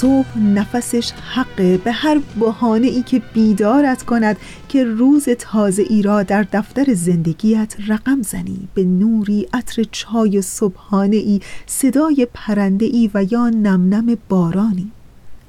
صبح 0.00 0.38
نفسش 0.38 1.12
حقه. 1.12 1.76
به 1.76 1.92
هر 1.92 2.20
بحانه 2.40 2.86
ای 2.86 3.02
که 3.02 3.22
بیدارت 3.34 4.02
کند 4.02 4.36
که 4.68 4.84
روز 4.84 5.28
تازه 5.28 5.84
ای 5.90 6.02
را 6.02 6.22
در 6.22 6.42
دفتر 6.52 6.94
زندگیت 6.94 7.76
رقم 7.88 8.22
زنی. 8.22 8.68
به 8.74 8.84
نوری 8.84 9.48
عطر 9.52 9.84
چای 9.92 10.42
صبحانه 10.42 11.16
ای 11.16 11.40
صدای 11.66 12.26
پرنده 12.34 12.86
ای 12.86 13.10
و 13.14 13.24
یا 13.30 13.48
نمنم 13.48 14.16
بارانی. 14.28 14.90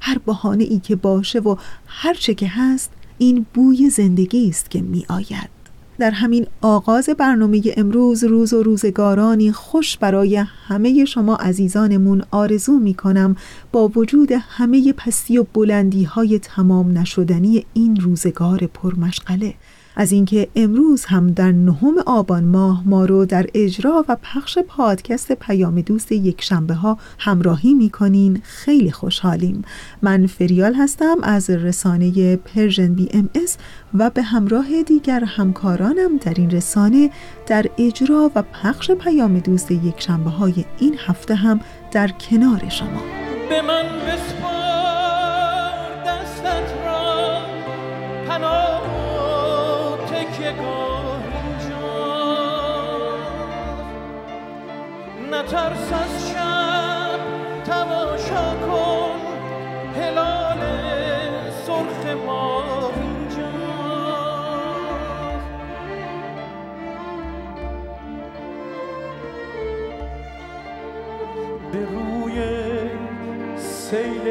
هر 0.00 0.18
بحانه 0.18 0.64
ای 0.64 0.78
که 0.78 0.96
باشه 0.96 1.38
و 1.38 1.56
هر 1.86 2.14
چه 2.14 2.34
که 2.34 2.48
هست 2.48 2.90
این 3.18 3.46
بوی 3.54 3.90
زندگی 3.90 4.48
است 4.48 4.70
که 4.70 4.80
می 4.80 5.06
آید 5.08 5.57
در 5.98 6.10
همین 6.10 6.46
آغاز 6.60 7.08
برنامه 7.18 7.62
امروز 7.76 8.24
روز 8.24 8.52
و 8.52 8.62
روزگارانی 8.62 9.52
خوش 9.52 9.98
برای 9.98 10.36
همه 10.36 11.04
شما 11.04 11.36
عزیزانمون 11.36 12.22
آرزو 12.30 12.78
می 12.78 12.94
کنم 12.94 13.36
با 13.72 13.88
وجود 13.88 14.32
همه 14.32 14.92
پستی 14.92 15.38
و 15.38 15.46
بلندی 15.54 16.04
های 16.04 16.38
تمام 16.38 16.98
نشدنی 16.98 17.66
این 17.74 17.96
روزگار 17.96 18.58
پرمشغله. 18.58 19.54
از 20.00 20.12
اینکه 20.12 20.48
امروز 20.56 21.04
هم 21.04 21.30
در 21.30 21.52
نهم 21.52 21.94
آبان 22.06 22.44
ماه 22.44 22.82
ما 22.88 23.04
رو 23.04 23.24
در 23.24 23.46
اجرا 23.54 24.04
و 24.08 24.16
پخش 24.22 24.58
پادکست 24.58 25.32
پیام 25.32 25.80
دوست 25.80 26.12
یک 26.12 26.42
شنبه 26.42 26.74
ها 26.74 26.98
همراهی 27.18 27.74
می‌کنین. 27.74 28.40
خیلی 28.44 28.90
خوشحالیم. 28.90 29.62
من 30.02 30.26
فریال 30.26 30.74
هستم 30.74 31.16
از 31.22 31.50
رسانه 31.50 32.36
Persian 32.36 32.94
BMS 32.94 33.56
و 33.94 34.10
به 34.10 34.22
همراه 34.22 34.82
دیگر 34.82 35.24
همکارانم 35.24 36.16
در 36.16 36.34
این 36.36 36.50
رسانه 36.50 37.10
در 37.46 37.66
اجرا 37.78 38.30
و 38.34 38.42
پخش 38.42 38.90
پیام 38.90 39.38
دوست 39.38 39.70
یک 39.70 40.00
شنبه 40.00 40.30
های 40.30 40.64
این 40.78 40.94
هفته 41.06 41.34
هم 41.34 41.60
در 41.92 42.08
کنار 42.08 42.68
شما. 42.68 43.02
به 43.48 43.62
من 43.62 43.82
دستت 44.08 44.57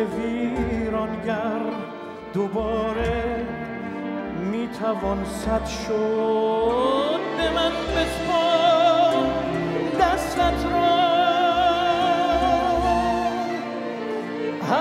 ویرانگر 0.05 1.61
دوباره 2.33 3.45
می‌توان 4.51 5.25
صد 5.25 5.65
شد 5.65 7.19
به 7.37 7.49
من 7.55 7.71
بسپار 7.95 9.25
دستت 10.01 10.65
را. 10.71 10.97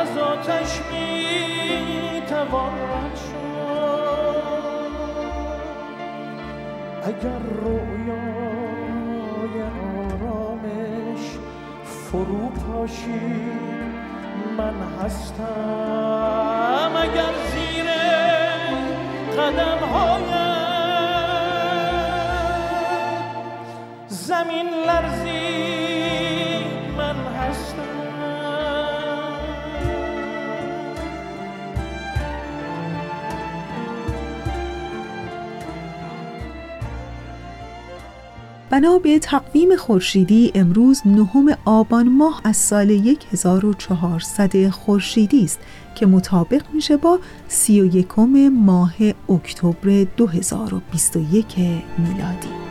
از 0.01 0.19
آتش 0.19 0.81
می 0.93 2.23
توان 2.29 2.73
رد 2.73 3.17
شد. 3.17 3.37
اگر 7.03 7.39
رویای 7.63 9.57
آرامش 10.13 11.25
فرو 11.85 12.49
پاشی 12.49 13.76
من 14.59 14.75
هستم. 15.05 16.93
اگر 16.97 17.35
زیر 17.53 17.89
قدم 19.39 19.81
هایم 19.93 20.27
زمین 24.09 24.69
لرزی 24.87 25.66
بنا 38.77 38.99
به 38.99 39.19
تقویم 39.19 39.77
خورشیدی 39.77 40.53
امروز 40.55 41.03
نهم 41.07 41.57
آبان 41.65 42.09
ماه 42.09 42.41
از 42.45 42.57
سال 42.57 43.17
1400 43.33 44.69
خورشیدی 44.69 45.45
است 45.45 45.59
که 45.95 46.07
مطابق 46.07 46.63
میشه 46.73 46.97
با 46.97 47.19
31 47.49 48.19
ماه 48.53 48.95
اکتبر 49.29 50.07
2021 50.17 51.59
میلادی. 51.99 52.66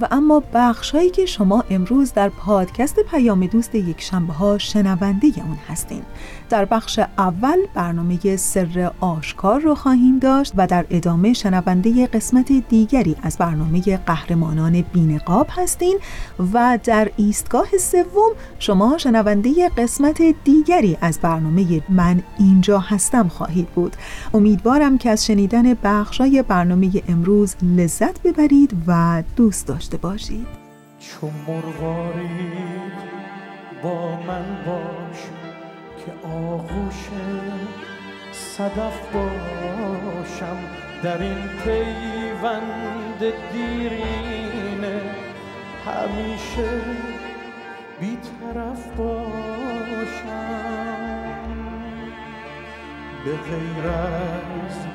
و 0.00 0.08
اما 0.10 0.42
بخشهایی 0.54 1.10
که 1.10 1.26
شما 1.26 1.64
امروز 1.70 2.12
در 2.12 2.28
پادکست 2.28 3.00
پیام 3.00 3.46
دوست 3.46 3.74
یک 3.74 4.00
شنبه 4.00 4.32
ها 4.32 4.58
شنونده 4.58 5.26
اون 5.36 5.58
هستین. 5.68 6.02
در 6.50 6.64
بخش 6.64 7.00
اول 7.18 7.58
برنامه 7.74 8.36
سر 8.36 8.92
آشکار 9.00 9.60
رو 9.60 9.74
خواهیم 9.74 10.18
داشت 10.18 10.52
و 10.56 10.66
در 10.66 10.86
ادامه 10.90 11.32
شنونده 11.32 12.06
قسمت 12.06 12.52
دیگری 12.68 13.16
از 13.22 13.38
برنامه 13.38 13.96
قهرمانان 13.96 14.84
بینقاب 14.92 15.46
هستین 15.50 15.98
و 16.52 16.78
در 16.84 17.10
ایستگاه 17.16 17.68
سوم 17.80 18.32
شما 18.58 18.98
شنونده 18.98 19.68
قسمت 19.68 20.22
دیگری 20.44 20.98
از 21.00 21.18
برنامه 21.22 21.82
من 21.88 22.22
اینجا 22.38 22.78
هستم 22.78 23.28
خواهید 23.28 23.68
بود. 23.68 23.96
امیدوارم 24.34 24.98
که 24.98 25.10
از 25.10 25.26
شنیدن 25.26 25.74
بخشای 25.74 26.42
برنامه 26.42 26.90
امروز 27.08 27.54
لذت 27.62 28.22
ببرید 28.22 28.72
و 28.86 29.22
دوست 29.36 29.70
داشته 29.88 29.96
باشید. 30.08 30.46
چون 30.98 31.30
مرواری 31.46 32.52
با 33.82 34.16
من 34.16 34.64
باش 34.66 35.18
که 35.98 36.28
آغوش 36.28 37.08
صدف 38.32 39.12
باشم. 39.12 40.56
در 41.02 41.22
این 41.22 41.48
پیوند 41.64 43.20
دیرینه 43.52 45.00
همیشه 45.86 46.80
بیطرف 48.00 48.86
باشم. 48.96 50.48
به 53.24 53.36
غیر 53.36 53.86
از 53.86 54.86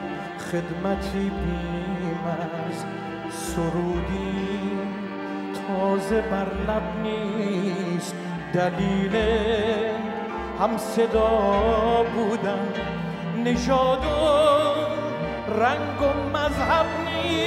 خدمتی 0.51 1.29
بیم 1.29 2.23
از 2.67 2.85
سرودی 3.33 4.71
تازه 5.67 6.21
بر 6.21 6.47
لب 6.67 6.87
نیست. 7.03 8.15
دلیل 8.53 9.15
هم 10.59 10.77
صدا 10.77 12.05
بودن. 12.15 12.67
نژاد 13.43 14.05
و 14.05 14.09
رنگ 15.59 16.01
و 16.01 16.05
مذهب 16.37 16.85
نیست. 17.05 17.43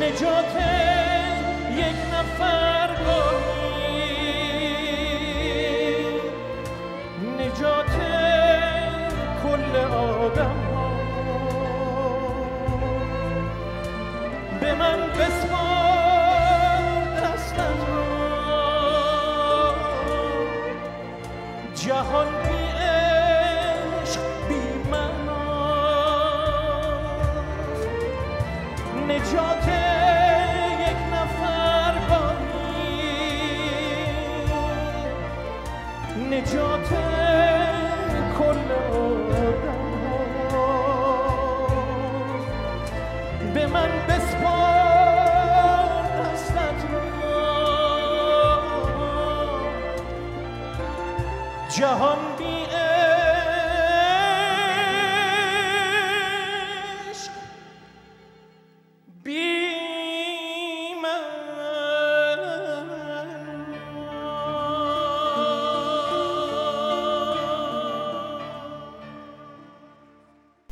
نجات 0.00 0.77
Jahumbi 51.68 52.67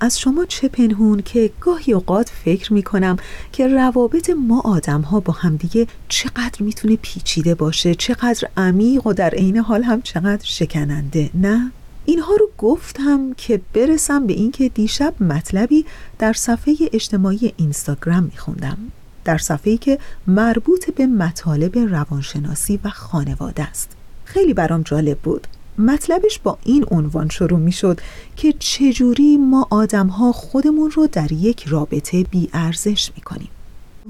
از 0.06 0.20
شما 0.20 0.44
چه 0.44 0.68
پنهون 0.68 1.22
که 1.22 1.50
گاهی 1.60 1.92
اوقات 1.92 2.28
فکر 2.44 2.72
می 2.72 2.82
کنم 2.82 3.16
که 3.52 3.66
روابط 3.66 4.30
ما 4.30 4.60
آدم 4.60 5.00
ها 5.00 5.20
با 5.20 5.32
همدیگه 5.32 5.86
چقدر 6.08 6.62
می‌تونه 6.62 6.96
پیچیده 6.96 7.54
باشه 7.54 7.94
چقدر 7.94 8.48
عمیق 8.56 9.06
و 9.06 9.12
در 9.12 9.30
عین 9.30 9.56
حال 9.56 9.82
هم 9.82 10.02
چقدر 10.02 10.44
شکننده 10.44 11.30
نه؟ 11.34 11.72
اینها 12.04 12.34
رو 12.34 12.50
گفتم 12.58 13.34
که 13.36 13.60
برسم 13.74 14.26
به 14.26 14.32
اینکه 14.32 14.68
دیشب 14.68 15.22
مطلبی 15.22 15.84
در 16.18 16.32
صفحه 16.32 16.74
اجتماعی 16.92 17.52
اینستاگرام 17.56 18.22
میخوندم. 18.22 18.78
در 19.24 19.38
صفحه‌ای 19.38 19.78
که 19.78 19.98
مربوط 20.26 20.90
به 20.90 21.06
مطالب 21.06 21.78
روانشناسی 21.78 22.80
و 22.84 22.88
خانواده 22.88 23.62
است. 23.62 23.90
خیلی 24.24 24.54
برام 24.54 24.82
جالب 24.82 25.18
بود. 25.18 25.46
مطلبش 25.78 26.38
با 26.38 26.58
این 26.64 26.84
عنوان 26.90 27.28
شروع 27.28 27.58
می 27.58 27.72
شد 27.72 28.00
که 28.36 28.54
چجوری 28.58 29.36
ما 29.36 29.66
آدم 29.70 30.06
ها 30.06 30.32
خودمون 30.32 30.90
رو 30.90 31.06
در 31.06 31.32
یک 31.32 31.64
رابطه 31.66 32.22
بی 32.22 32.48
ارزش 32.52 33.10
می 33.16 33.22
کنیم 33.22 33.48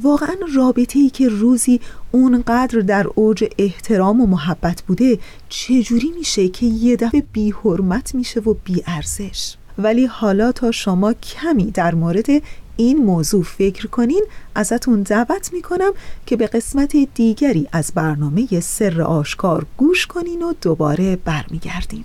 واقعا 0.03 0.35
رابطه 0.55 0.99
ای 0.99 1.11
که 1.11 1.29
روزی 1.29 1.81
اونقدر 2.13 2.81
در 2.81 3.07
اوج 3.15 3.45
احترام 3.59 4.21
و 4.21 4.27
محبت 4.27 4.83
بوده 4.83 5.19
چجوری 5.49 6.13
میشه 6.19 6.49
که 6.49 6.67
یه 6.67 6.97
دفعه 6.97 7.23
بی 7.33 7.51
حرمت 7.51 8.15
میشه 8.15 8.41
و 8.41 8.55
بی 8.65 8.83
ارزش 8.87 9.57
ولی 9.79 10.07
حالا 10.07 10.53
تا 10.53 10.71
شما 10.71 11.13
کمی 11.13 11.71
در 11.71 11.95
مورد 11.95 12.27
این 12.77 13.05
موضوع 13.05 13.43
فکر 13.43 13.87
کنین 13.87 14.25
ازتون 14.55 15.03
دعوت 15.03 15.53
می‌کنم 15.53 15.93
که 16.27 16.37
به 16.37 16.47
قسمت 16.47 16.97
دیگری 17.15 17.69
از 17.73 17.93
برنامه 17.95 18.61
سر 18.61 19.03
آشکار 19.03 19.67
گوش 19.77 20.07
کنین 20.07 20.43
و 20.43 20.53
دوباره 20.63 21.17
برمیگردیم. 21.17 22.05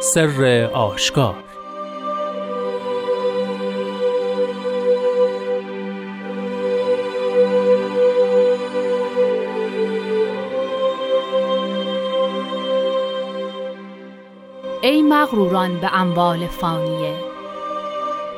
سر 0.00 0.70
آشکار 0.74 1.45
مغروران 15.16 15.80
به 15.80 16.00
اموال 16.00 16.46
فانیه. 16.46 17.14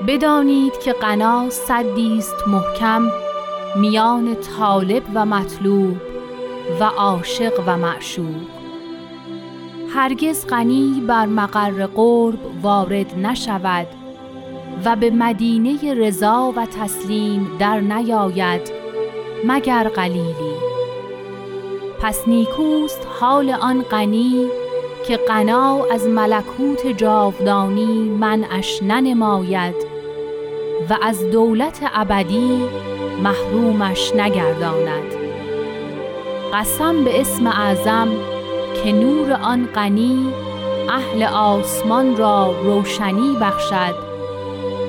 بدانید 0.09 0.79
که 0.79 0.93
قنا 0.93 1.51
صدی 1.51 2.19
است 2.19 2.49
محکم 2.49 3.11
میان 3.77 4.35
طالب 4.35 5.03
و 5.15 5.27
مطلوب 5.27 5.97
و 6.81 6.85
عاشق 6.85 7.53
و 7.67 7.77
معشوق. 7.77 8.43
هرگز 9.95 10.47
غنی 10.47 11.03
بر 11.09 11.27
مقر 11.27 11.87
قرب 11.87 12.39
وارد 12.63 13.19
نشود 13.19 13.87
و 14.85 14.97
به 14.97 15.11
مدینه 15.11 15.95
رضا 15.95 16.53
و 16.57 16.67
تسلیم 16.67 17.57
در 17.59 17.81
نیاید 17.81 18.73
مگر 19.45 19.89
قلیلی. 19.89 20.55
پس 22.01 22.29
نیکوست 22.29 23.07
حال 23.21 23.51
آن 23.51 23.83
غنی 23.83 24.49
که 25.09 25.17
قنا 25.17 25.85
از 25.91 26.07
ملکوت 26.07 26.87
جاودانی 26.87 28.09
منعش 28.09 28.83
ننماید 28.83 29.75
و 30.91 30.97
از 31.03 31.31
دولت 31.31 31.81
ابدی 31.95 32.69
محرومش 33.23 34.15
نگرداند. 34.15 35.15
قسم 36.55 37.05
به 37.05 37.21
اسم 37.21 37.47
اعظم 37.47 38.09
که 38.85 38.93
نور 38.93 39.33
آن 39.33 39.69
غنی 39.75 40.33
اهل 40.89 41.23
آسمان 41.23 42.17
را 42.17 42.55
روشنی 42.63 43.37
بخشد 43.41 43.95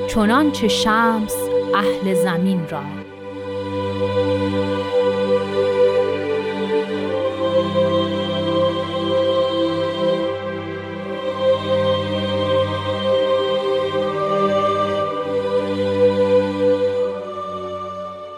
چنانچه 0.07 0.67
شمس 0.67 1.35
اهل 1.75 2.13
زمین 2.13 2.67
را. 2.69 2.81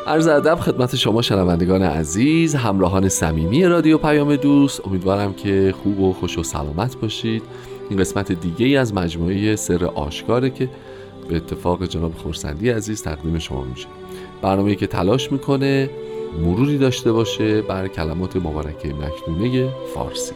عرض 0.08 0.28
ادب 0.28 0.56
خدمت 0.56 0.96
شما 0.96 1.22
شنوندگان 1.22 1.84
عزیز 1.84 2.56
همراهان 2.56 3.10
صمیمی 3.10 3.66
رادیو 3.66 3.98
پیام 3.98 4.36
دوست. 4.36 4.88
امیدوارم 4.88 5.34
که 5.34 5.74
خوب 5.84 6.00
و 6.00 6.14
خوش 6.14 6.38
و 6.38 6.44
سلامت 6.44 6.98
باشید. 6.98 7.44
این 7.90 8.00
قسمت 8.00 8.32
دیگه 8.32 8.66
ای 8.66 8.78
از 8.78 8.94
مجموعه 8.94 9.56
سر 9.56 9.86
آشکاره 9.86 10.50
که 10.50 10.70
به 11.30 11.36
اتفاق 11.36 11.86
جناب 11.86 12.14
خورسندی 12.14 12.70
عزیز 12.70 13.04
تقدیم 13.04 13.40
شما 13.40 13.64
میشه. 13.64 13.88
برنامه 14.42 14.76
که 14.76 14.88
تلاش 14.88 15.32
می‌کنه 15.32 15.90
مروری 16.42 16.78
داشته 16.78 17.12
باشه 17.12 17.62
بر 17.62 17.88
کلمات 17.88 18.36
مبارکه 18.36 18.94
مکنونه 18.94 19.70
فارسی. 19.96 20.34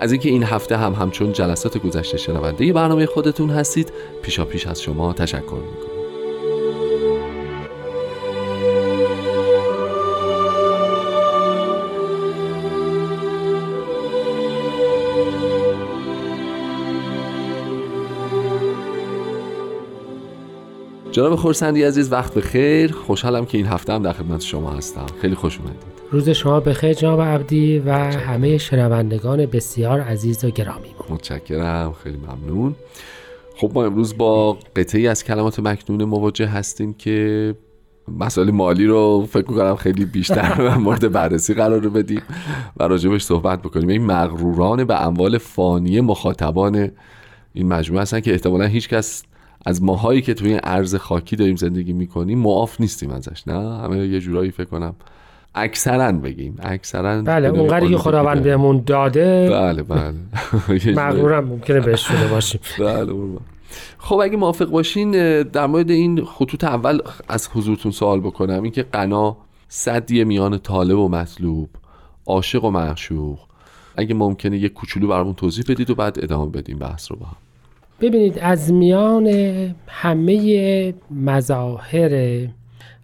از 0.00 0.12
اینکه 0.12 0.28
این 0.28 0.42
هفته 0.42 0.76
هم 0.76 0.92
همچون 0.92 1.32
جلسات 1.32 1.78
گذشته 1.78 2.16
شنونده 2.16 2.72
برنامه 2.72 3.06
خودتون 3.06 3.50
هستید 3.50 3.92
پیشا 4.22 4.44
پیش 4.44 4.66
از 4.66 4.82
شما 4.82 5.12
تشکر 5.12 5.40
می‌کنم. 5.40 5.93
جناب 21.14 21.36
خورسندی 21.36 21.82
عزیز 21.82 22.12
وقت 22.12 22.34
بخیر 22.34 22.92
خوشحالم 22.92 23.46
که 23.46 23.58
این 23.58 23.66
هفته 23.66 23.92
هم 23.92 24.02
در 24.02 24.12
خدمت 24.12 24.40
شما 24.40 24.70
هستم. 24.70 25.06
خیلی 25.20 25.34
خوش 25.34 25.58
اومدید. 25.58 25.82
روز 26.10 26.28
شما 26.28 26.60
بخیر 26.60 26.92
جناب 26.92 27.20
عبدی 27.20 27.78
و 27.78 27.92
همه 27.92 28.58
شنوندگان 28.58 29.46
بسیار 29.46 30.00
عزیز 30.00 30.44
و 30.44 30.50
گرامی 30.50 30.88
متشکرم. 31.10 31.92
خیلی 31.92 32.16
ممنون. 32.16 32.74
خب 33.56 33.70
ما 33.74 33.84
امروز 33.84 34.16
با 34.16 34.58
قطعی 34.76 35.08
از 35.08 35.24
کلمات 35.24 35.60
مکنون 35.60 36.04
مواجه 36.04 36.46
هستیم 36.46 36.94
که 36.94 37.54
مسائل 38.18 38.50
مالی 38.50 38.86
رو 38.86 39.26
فکر 39.30 39.42
کنم 39.42 39.76
خیلی 39.76 40.04
بیشتر 40.04 40.68
مورد 40.84 41.12
بررسی 41.12 41.54
قرار 41.54 41.80
رو 41.80 41.90
بدیم 41.90 42.22
و 42.76 42.88
راجبش 42.88 43.22
صحبت 43.22 43.62
بکنیم. 43.62 43.88
این 43.88 44.06
مغروران 44.06 44.84
به 44.84 45.06
اموال 45.06 45.38
فانی 45.38 46.00
مخاطبان 46.00 46.90
این 47.52 47.68
مجموعه 47.68 48.02
هستن 48.02 48.20
که 48.20 48.32
احتمالا 48.32 48.64
هیچ 48.64 48.88
کس 48.88 49.22
از 49.64 49.82
ماهایی 49.82 50.22
که 50.22 50.34
توی 50.34 50.48
این 50.48 50.60
ارز 50.62 50.94
خاکی 50.94 51.36
داریم 51.36 51.56
زندگی 51.56 51.92
می‌کنیم 51.92 52.38
معاف 52.38 52.80
نیستیم 52.80 53.10
ازش 53.10 53.48
نه؟ 53.48 53.78
همه 53.78 54.06
یه 54.06 54.20
جورایی 54.20 54.50
فکر 54.50 54.64
کنم 54.64 54.94
اکثرا 55.54 56.12
بگیم 56.12 56.56
اکثرا 56.62 57.22
بله 57.22 57.48
اونقدری 57.48 57.88
که 57.88 57.98
خداوند 57.98 58.42
بهمون 58.42 58.82
داده 58.86 59.50
بله 59.50 59.82
بله. 59.82 60.14
مغرورم 61.02 61.44
ممکنه 61.44 61.80
بهش 61.80 62.00
شده 62.08 62.26
باشیم. 62.26 62.60
بله 62.78 63.12
خب 63.98 64.16
اگه 64.16 64.36
موافق 64.36 64.64
باشین 64.64 65.10
در 65.42 65.66
مورد 65.66 65.90
این 65.90 66.24
خطوط 66.24 66.64
اول 66.64 67.00
از 67.28 67.48
حضورتون 67.48 67.92
سوال 67.92 68.20
بکنم. 68.20 68.62
اینکه 68.62 68.82
قنا 68.82 69.36
صدیه 69.68 70.24
میان 70.24 70.58
طالب 70.58 70.98
و 70.98 71.08
مطلوب 71.08 71.70
عاشق 72.26 72.64
و 72.64 72.70
معشوق. 72.70 73.38
اگه 73.96 74.14
ممکنه 74.14 74.58
یه 74.58 74.68
کوچولو 74.68 75.08
برامون 75.08 75.34
توضیح 75.34 75.64
بدید 75.68 75.90
و 75.90 75.94
بعد 75.94 76.18
ادامه 76.22 76.50
بدیم 76.50 76.78
بحث 76.78 77.10
رو 77.10 77.16
با 77.16 77.26
هم. 77.26 77.36
ببینید 78.04 78.38
از 78.38 78.72
میان 78.72 79.26
همه 79.86 80.94
مظاهر 81.10 82.46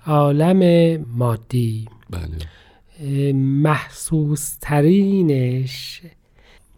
عالم 0.06 1.00
مادی 1.16 1.88
بله. 2.10 3.32
محسوس 3.32 4.56
ترینش 4.60 6.02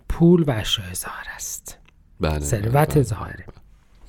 پول 0.09 0.43
و 0.43 0.51
اشیاء 0.51 0.95
ظاهر 0.95 1.27
است 1.37 1.79
بله 2.21 2.39
ثروت 2.39 2.95
بله. 2.95 3.03
ظاهره 3.03 3.45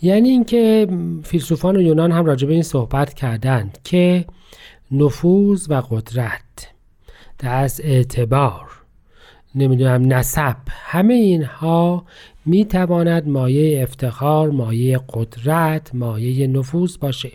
یعنی 0.02 0.30
اینکه 0.30 0.88
فیلسوفان 1.24 1.80
یونان 1.80 2.12
هم 2.12 2.26
راجع 2.26 2.48
به 2.48 2.54
این 2.54 2.64
صحبت 2.64 3.14
کردند 3.14 3.78
که 3.84 4.26
نفوذ 4.92 5.72
و 5.72 5.82
قدرت 5.82 6.72
دست 7.40 7.82
اعتبار 7.84 8.70
نمی‌دونم 9.56 10.14
نسب 10.14 10.58
همه 10.70 11.14
اینها 11.14 12.06
می‌تواند 12.46 13.28
مایه 13.28 13.84
افتخار 13.84 14.50
مایه 14.50 15.00
قدرت 15.14 15.96
مایه 15.96 16.48
نفوذ 16.48 16.98
باشه 16.98 17.32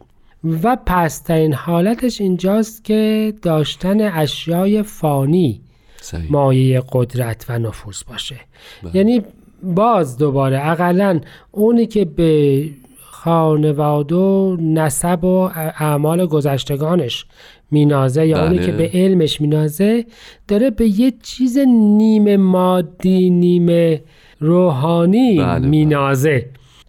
و 0.62 0.76
پسترین 0.86 1.54
حالتش 1.54 2.20
اینجاست 2.20 2.84
که 2.84 3.34
داشتن 3.42 4.00
اشیای 4.00 4.82
فانی 4.82 5.60
صحیح. 6.00 6.32
مایه 6.32 6.82
قدرت 6.92 7.46
و 7.48 7.58
نفوذ 7.58 8.02
باشه 8.08 8.36
بله. 8.82 8.96
یعنی 8.96 9.22
باز 9.62 10.18
دوباره 10.18 10.70
اقلا 10.70 11.20
اونی 11.52 11.86
که 11.86 12.04
به 12.04 12.64
خانواده 13.00 14.14
و 14.14 14.56
نسب 14.60 15.24
و 15.24 15.50
اعمال 15.54 16.26
گذشتگانش 16.26 17.26
مینازه 17.70 18.26
یا 18.26 18.44
اونی 18.44 18.58
بله. 18.58 18.66
که 18.66 18.72
به 18.72 18.90
علمش 18.94 19.40
مینازه 19.40 20.04
داره 20.48 20.70
به 20.70 21.00
یه 21.00 21.12
چیز 21.22 21.58
نیمه 21.68 22.36
مادی 22.36 23.30
نیمه 23.30 24.00
روحانی 24.40 25.38
بله، 25.38 25.46
بله. 25.46 25.68
مینازه 25.68 26.46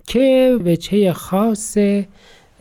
که 0.08 0.58
وجهه 0.65 1.13
خاص 1.13 1.77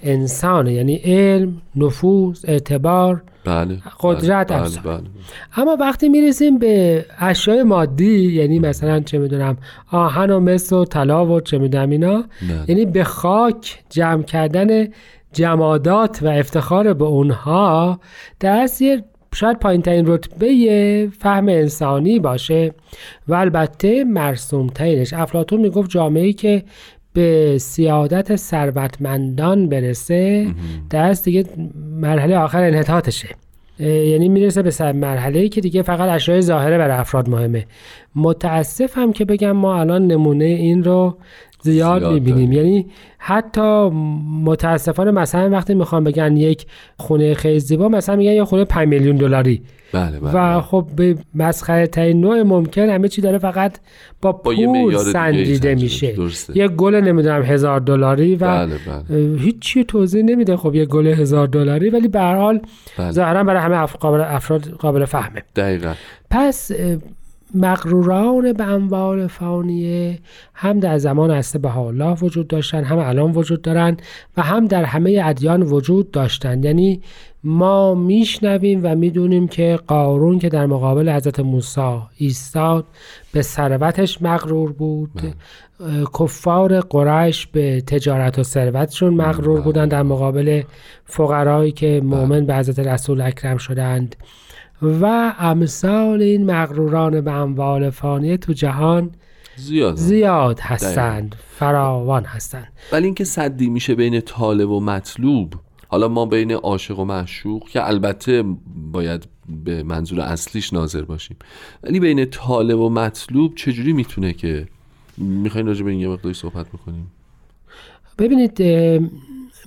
انسانه 0.03 0.73
یعنی 0.73 0.97
علم 0.97 1.63
نفوذ 1.77 2.45
اعتبار 2.49 3.23
بله 3.45 3.79
قدرت 4.01 4.53
بله 4.53 4.61
افزار. 4.61 4.83
بله, 4.83 5.01
بله. 5.01 5.11
اما 5.57 5.77
وقتی 5.81 6.09
می‌رسیم 6.09 6.59
به 6.59 7.05
اشیاء 7.19 7.65
مادی 7.65 8.33
یعنی 8.33 8.59
مثلا 8.59 9.01
چه 9.01 9.19
می‌دونم 9.19 9.57
آهن 9.93 10.31
و 10.31 10.41
مس 10.41 10.73
و 10.73 10.85
طلا 10.85 11.27
و 11.27 11.41
چه 11.41 11.59
می‌دونم 11.59 11.91
اینا 11.91 12.25
بله. 12.43 12.65
یعنی 12.69 12.85
به 12.85 13.05
خاک 13.05 13.79
جمع 13.91 14.23
کردن 14.23 14.89
جمادات 15.33 16.23
و 16.23 16.27
افتخار 16.27 16.93
به 16.95 17.05
اونها 17.05 18.01
دست 18.41 18.83
یه 18.83 19.05
شاید 19.35 19.59
پایین 19.59 19.83
ترین 19.83 20.07
رتبه 20.07 21.09
فهم 21.19 21.49
انسانی 21.49 22.19
باشه 22.19 22.73
و 23.29 23.35
البته 23.35 24.05
مرسوم 24.05 24.67
ترینش 24.67 25.13
افلاتون 25.13 25.61
می‌گفت 25.61 25.91
جامعه 25.91 26.33
که 26.33 26.63
به 27.13 27.59
سیادت 27.59 28.37
ثروتمندان 28.37 29.69
برسه 29.69 30.47
دست 30.91 31.25
دیگه 31.25 31.45
مرحله 32.01 32.37
آخر 32.37 32.63
انحطاطشه. 32.63 33.29
یعنی 33.81 34.29
می‌رسه 34.29 34.63
به 34.63 34.71
سر 34.71 34.93
مرحله 34.93 35.41
ای 35.41 35.49
که 35.49 35.61
دیگه 35.61 35.83
فقط 35.83 36.09
اشیاء 36.11 36.41
ظاهره 36.41 36.79
برای 36.79 36.97
افراد 36.97 37.29
مهمه. 37.29 37.67
متاسفم 38.17 39.13
که 39.13 39.25
بگم 39.25 39.53
ما 39.53 39.81
الان 39.81 40.07
نمونه 40.07 40.45
این 40.45 40.85
رو 40.85 41.17
زیاد, 41.63 41.99
زیاد 42.01 42.13
می‌بینیم. 42.13 42.51
داریم. 42.51 42.67
یعنی 42.67 42.87
حتی 43.19 43.89
متاسفانه 44.45 45.11
مثلا 45.11 45.51
وقتی 45.51 45.75
می‌خوام 45.75 46.05
بگن 46.05 46.37
یک 46.37 46.67
خونه 46.97 47.35
خیلی 47.35 47.61
زیبا 47.61 47.89
مثلا 47.89 48.17
میگن 48.17 48.33
یه 48.33 48.45
خونه 48.45 48.65
5 48.65 48.89
میلیون 48.89 49.17
دلاری. 49.17 49.63
بله 49.93 50.21
بله 50.21 50.57
و 50.57 50.61
خب 50.61 50.87
به 50.97 51.17
مسخره 51.35 51.87
ترین 51.87 52.21
نوع 52.21 52.43
ممکن 52.43 52.89
همه 52.89 53.09
چی 53.09 53.21
داره 53.21 53.39
فقط 53.39 53.79
با 54.23 54.33
با 54.33 54.55
یه 54.55 54.67
پول 54.67 54.91
دیگه 54.91 54.99
سنجیده 55.13 55.75
میشه. 55.75 56.15
یه 56.55 56.69
گل 56.69 56.95
نمی‌دونم 56.95 57.43
هزار 57.43 57.81
دلاری 57.81 58.35
و 58.35 58.39
بله 58.39 58.75
بله. 59.09 59.39
هیچی 59.39 59.85
توضیح 59.85 60.23
نمیده 60.23 60.57
خب 60.57 60.75
یه 60.75 60.85
گل 60.87 61.07
هزار 61.07 61.47
دلاری 61.47 61.91
ولی 61.91 62.09
به 62.09 62.21
هر 62.21 62.37
حال 62.37 62.61
بله. 62.99 63.11
ظاهرا 63.13 63.45
برای 63.45 63.61
همه 63.63 63.87
قابل- 63.87 64.21
افراد 64.21 64.69
قابل 64.69 65.05
فهمه. 65.05 65.43
دقیقا. 65.57 65.95
پس 66.31 66.71
مغروران 67.55 68.53
به 68.53 68.65
اموال 68.65 69.27
فانیه 69.27 70.19
هم 70.55 70.81
در 70.81 70.99
زمان 70.99 71.31
هسته 71.31 71.59
به 71.59 71.79
الله 71.79 72.15
وجود 72.15 72.49
داشتن 72.49 72.85
هم 72.85 72.99
الان 72.99 73.33
وجود 73.33 73.63
دارن 73.63 73.97
و 74.37 74.43
هم 74.43 74.67
در 74.67 74.85
همه 74.85 75.23
ادیان 75.25 75.63
وجود 75.63 76.11
داشتن. 76.11 76.63
یعنی 76.65 77.03
ما 77.45 77.95
میشنویم 77.95 78.81
و 78.83 78.95
می‌دونیم 78.95 79.49
که 79.49 79.79
قارون 79.87 80.39
که 80.39 80.49
در 80.49 80.67
مقابل 80.67 81.11
حضرت 81.11 81.41
موسی 81.41 82.01
ایستاد 82.17 82.85
به 83.33 83.43
ثروتش 83.43 84.23
مغرور 84.23 84.73
بود. 84.73 85.35
اه، 85.81 86.05
کفار 86.19 86.81
قریش 86.81 87.47
به 87.47 87.81
تجارت 87.81 88.39
و 88.39 88.43
ثروتشون 88.43 89.15
مغرور 89.15 89.61
بودن 89.61 89.89
در 89.89 90.03
مقابل 90.03 90.63
فقرایی 91.05 91.73
که 91.73 92.01
مؤمن 92.05 92.47
به 92.47 92.55
حضرت 92.55 92.79
رسول 92.79 93.21
اکرم 93.21 93.57
شدند. 93.57 94.17
و 94.83 95.33
امثال 95.39 96.23
این 96.23 96.51
مغروران 96.51 97.21
به 97.21 97.33
اموال 97.33 97.91
فانیه 97.91 98.37
تو 98.37 98.53
جهان 98.53 99.11
زیاد 99.57 99.97
زیاد 99.97 100.61
هستند 100.61 101.35
فراوان 101.51 102.25
هستند. 102.25 102.73
ولی 102.93 103.05
اینکه 103.05 103.25
صدی 103.25 103.69
میشه 103.69 103.95
بین 103.95 104.21
طالب 104.21 104.71
و 104.71 104.81
مطلوب 104.81 105.55
حالا 105.89 106.09
ما 106.09 106.27
بین 106.27 106.53
عاشق 106.53 106.99
و 106.99 107.05
معشوق 107.05 107.69
که 107.69 107.89
البته 107.89 108.45
باید 108.93 109.29
به 109.65 109.83
منظور 109.83 110.21
اصلیش 110.21 110.73
ناظر 110.73 111.03
باشیم 111.03 111.37
ولی 111.83 112.01
بین 112.01 112.25
طالب 112.25 112.79
و 112.79 112.91
مطلوب 112.91 113.55
چجوری 113.55 113.93
می‌تونه 113.93 114.33
که 114.33 114.67
می‌خواین 115.17 115.67
راجع 115.67 115.85
به 115.85 115.91
این 115.91 116.01
یه 116.01 116.09
مقداری 116.09 116.35
صحبت 116.35 116.69
بکنیم؟ 116.69 117.11
ببینید 118.19 118.63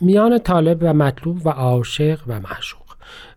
میان 0.01 0.39
طالب 0.39 0.77
و 0.81 0.93
مطلوب 0.93 1.45
و 1.45 1.49
عاشق 1.49 2.19
و 2.27 2.39
معشوق. 2.39 2.80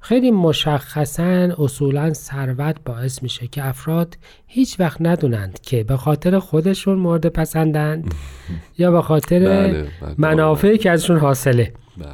خیلی 0.00 0.30
مشخصا 0.30 1.48
اصولا 1.58 2.12
ثروت 2.12 2.76
باعث 2.84 3.22
میشه 3.22 3.46
که 3.46 3.66
افراد 3.66 4.16
هیچ 4.46 4.80
وقت 4.80 4.96
ندونند 5.00 5.60
که 5.60 5.84
به 5.84 5.96
خاطر 5.96 6.38
خودشون 6.38 6.98
مورد 6.98 7.26
پسندند 7.26 8.14
یا 8.78 8.90
به 8.90 9.02
خاطر 9.02 9.38
بله، 9.38 9.88
بله. 10.00 10.14
منافعی 10.18 10.78
که 10.78 10.90
ازشون 10.90 11.18
حاصله. 11.18 11.72
بله. 11.98 12.08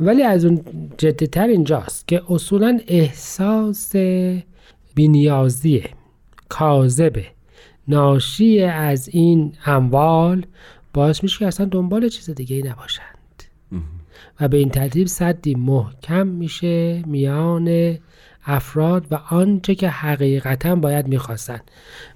ولی 0.00 0.22
از 0.22 0.44
اون 0.44 0.64
جدیتر 0.98 1.46
اینجاست 1.46 2.08
که 2.08 2.22
اصولا 2.28 2.80
احساس 2.86 3.92
بینیازی 4.94 5.84
کاذبه 6.48 7.26
ناشی 7.88 8.62
از 8.62 9.08
این 9.08 9.52
اموال 9.66 10.46
باعث 10.94 11.22
میشه 11.22 11.38
که 11.38 11.46
اصلا 11.46 11.66
دنبال 11.66 12.08
چیز 12.08 12.30
دیگه 12.30 12.56
ای 12.56 12.62
نباشند 12.62 13.11
و 14.42 14.48
به 14.48 14.56
این 14.56 14.68
ترتیب 14.68 15.06
صدی 15.06 15.54
محکم 15.54 16.26
میشه 16.26 17.02
میان 17.06 17.98
افراد 18.44 19.06
و 19.10 19.14
آنچه 19.30 19.74
که 19.74 19.88
حقیقتا 19.88 20.74
باید 20.74 21.08
می‌خواستن. 21.08 21.60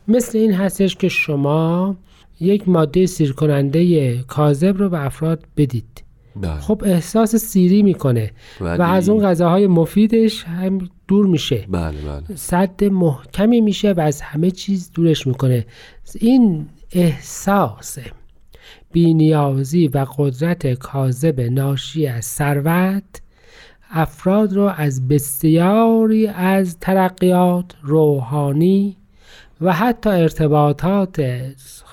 مثل 0.09 0.39
این 0.39 0.53
هستش 0.53 0.97
که 0.97 1.09
شما 1.09 1.97
یک 2.41 2.69
ماده 2.69 3.07
سیر 3.07 3.33
کننده 3.33 4.19
کاذب 4.23 4.79
رو 4.79 4.89
به 4.89 5.05
افراد 5.05 5.45
بدید. 5.57 6.05
بله. 6.37 6.61
خب 6.61 6.83
احساس 6.87 7.37
سیری 7.37 7.83
می‌کنه 7.83 8.31
و 8.61 8.83
از 8.83 9.09
اون 9.09 9.25
غذاهای 9.25 9.67
مفیدش 9.67 10.45
هم 10.45 10.89
دور 11.09 11.27
میشه. 11.27 11.67
بله 11.69 11.99
بله. 12.01 12.37
صد 12.37 12.85
محکمی 12.85 13.61
میشه 13.61 13.93
و 13.93 14.01
از 14.01 14.21
همه 14.21 14.51
چیز 14.51 14.91
دورش 14.95 15.27
می‌کنه. 15.27 15.67
این 16.21 16.67
احساس 16.93 17.99
بینیازی 18.93 19.89
و 19.89 20.07
قدرت 20.19 20.75
کاذب 20.75 21.41
ناشی 21.41 22.07
از 22.07 22.25
ثروت 22.25 23.23
افراد 23.91 24.53
رو 24.53 24.63
از 24.77 25.09
بسیاری 25.09 26.27
از 26.27 26.79
ترقیات 26.81 27.75
روحانی 27.83 28.97
و 29.61 29.73
حتی 29.73 30.11
ارتباطات 30.11 31.23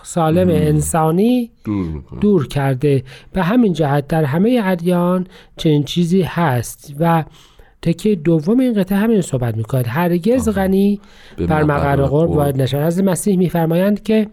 سالم 0.03 0.49
انسانی 0.49 1.51
دور 1.65 2.03
دور 2.21 2.47
کرده. 2.47 3.03
به 3.33 3.43
همین 3.43 3.73
جهت 3.73 4.07
در 4.07 4.23
همه 4.23 4.61
ادیان 4.63 5.27
چنین 5.57 5.83
چیزی 5.83 6.21
هست 6.21 6.95
و 6.99 7.23
تکه 7.83 8.15
دوم 8.15 8.59
این 8.59 8.73
قطعه 8.73 8.97
همین 8.97 9.21
صحبت 9.21 9.57
می‌کنه 9.57 9.83
هرگز 9.83 10.49
غنی 10.49 10.99
بر 11.37 11.63
مقر 11.63 11.95
قرب. 12.05 12.29
وارد 12.29 12.61
نشد 12.61 12.77
از 12.77 13.03
مسیح 13.03 13.37
میفرمایند 13.37 14.03
که 14.03 14.27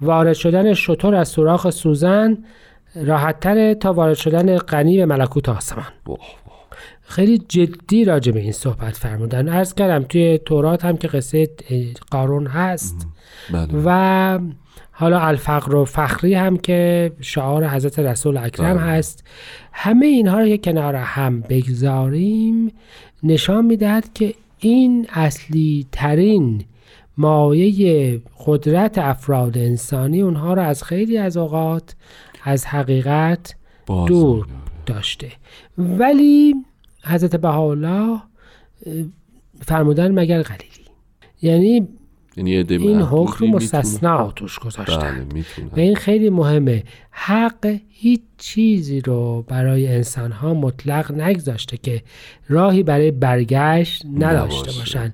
وارد 0.00 0.32
شدن 0.32 0.74
شطور 0.74 1.14
از 1.14 1.28
سوراخ 1.28 1.70
سوزن 1.70 2.38
راحتتره 2.94 3.74
تا 3.74 3.92
وارد 3.92 4.14
شدن 4.14 4.58
غنی 4.58 4.96
به 4.96 5.06
ملکوت 5.06 5.48
آسمان. 5.48 5.84
خیلی 7.02 7.38
جدی 7.38 8.04
راجع 8.04 8.32
به 8.32 8.40
این 8.40 8.52
صحبت 8.52 8.96
فرمودن. 8.96 9.48
عرض 9.48 9.74
کردم 9.74 10.04
توی 10.04 10.38
تورات 10.38 10.84
هم 10.84 10.96
که 10.96 11.08
قصه 11.08 11.48
قارون 12.10 12.46
هست 12.46 13.06
بله. 13.52 13.68
و 13.84 14.38
حالا 14.92 15.20
الفقر 15.20 15.74
و 15.74 15.84
فخری 15.84 16.34
هم 16.34 16.56
که 16.56 17.12
شعار 17.20 17.68
حضرت 17.68 17.98
رسول 17.98 18.36
اکرم. 18.36 18.78
هست 18.78 19.24
همه 19.72 20.06
اینها 20.06 20.40
رو 20.40 20.48
که 20.48 20.58
کنار 20.58 20.94
هم 20.94 21.40
بگذاریم 21.40 22.72
نشان 23.22 23.64
می‌دهد 23.64 24.12
که 24.12 24.34
این 24.58 25.06
اصلی 25.12 25.86
ترین 25.92 26.64
مایه 27.16 28.20
قدرت 28.46 28.98
افراد 28.98 29.58
انسانی 29.58 30.22
اونها 30.22 30.54
رو 30.54 30.62
از 30.62 30.82
خیلی 30.82 31.18
از 31.18 31.36
اوقات 31.36 31.94
از 32.44 32.66
حقیقت 32.66 33.54
دور. 33.86 34.46
داشته 34.86 35.32
ولی 35.78 36.54
حضرت 37.04 37.36
بهاءالله 37.36 38.20
فرمودن 39.60 40.10
مگر 40.10 40.42
قلیلی 40.42 40.86
یعنی 41.42 41.88
یعنی 42.36 42.50
این 42.68 43.00
حکم 43.00 43.44
میتونن- 43.44 43.54
مستثنا 43.54 44.30
توش 44.30 44.58
بله 44.58 44.66
گذاشتن 44.66 45.26
می‌تونن 45.34 45.68
و 45.76 45.80
این 45.80 45.94
خیلی 45.94 46.30
مهمه. 46.30 46.82
حق 47.10 47.76
هیچ 47.88 48.20
چیزی 48.38 49.00
رو 49.00 49.44
برای 49.48 49.88
انسان 49.88 50.32
ها 50.32 50.54
مطلق 50.54 51.12
نگذاشته 51.12 51.76
که 51.76 52.02
راهی 52.48 52.82
برای 52.82 53.10
برگشت 53.10 54.06
نداشته. 54.18 54.72
باشن. 54.78 55.12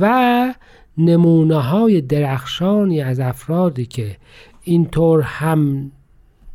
و 0.00 0.54
نمونه 0.98 1.56
های 1.56 2.00
درخشانی 2.00 3.00
از 3.00 3.20
افرادی 3.20 3.86
که 3.86 4.16
اینطور 4.62 5.20
هم 5.20 5.90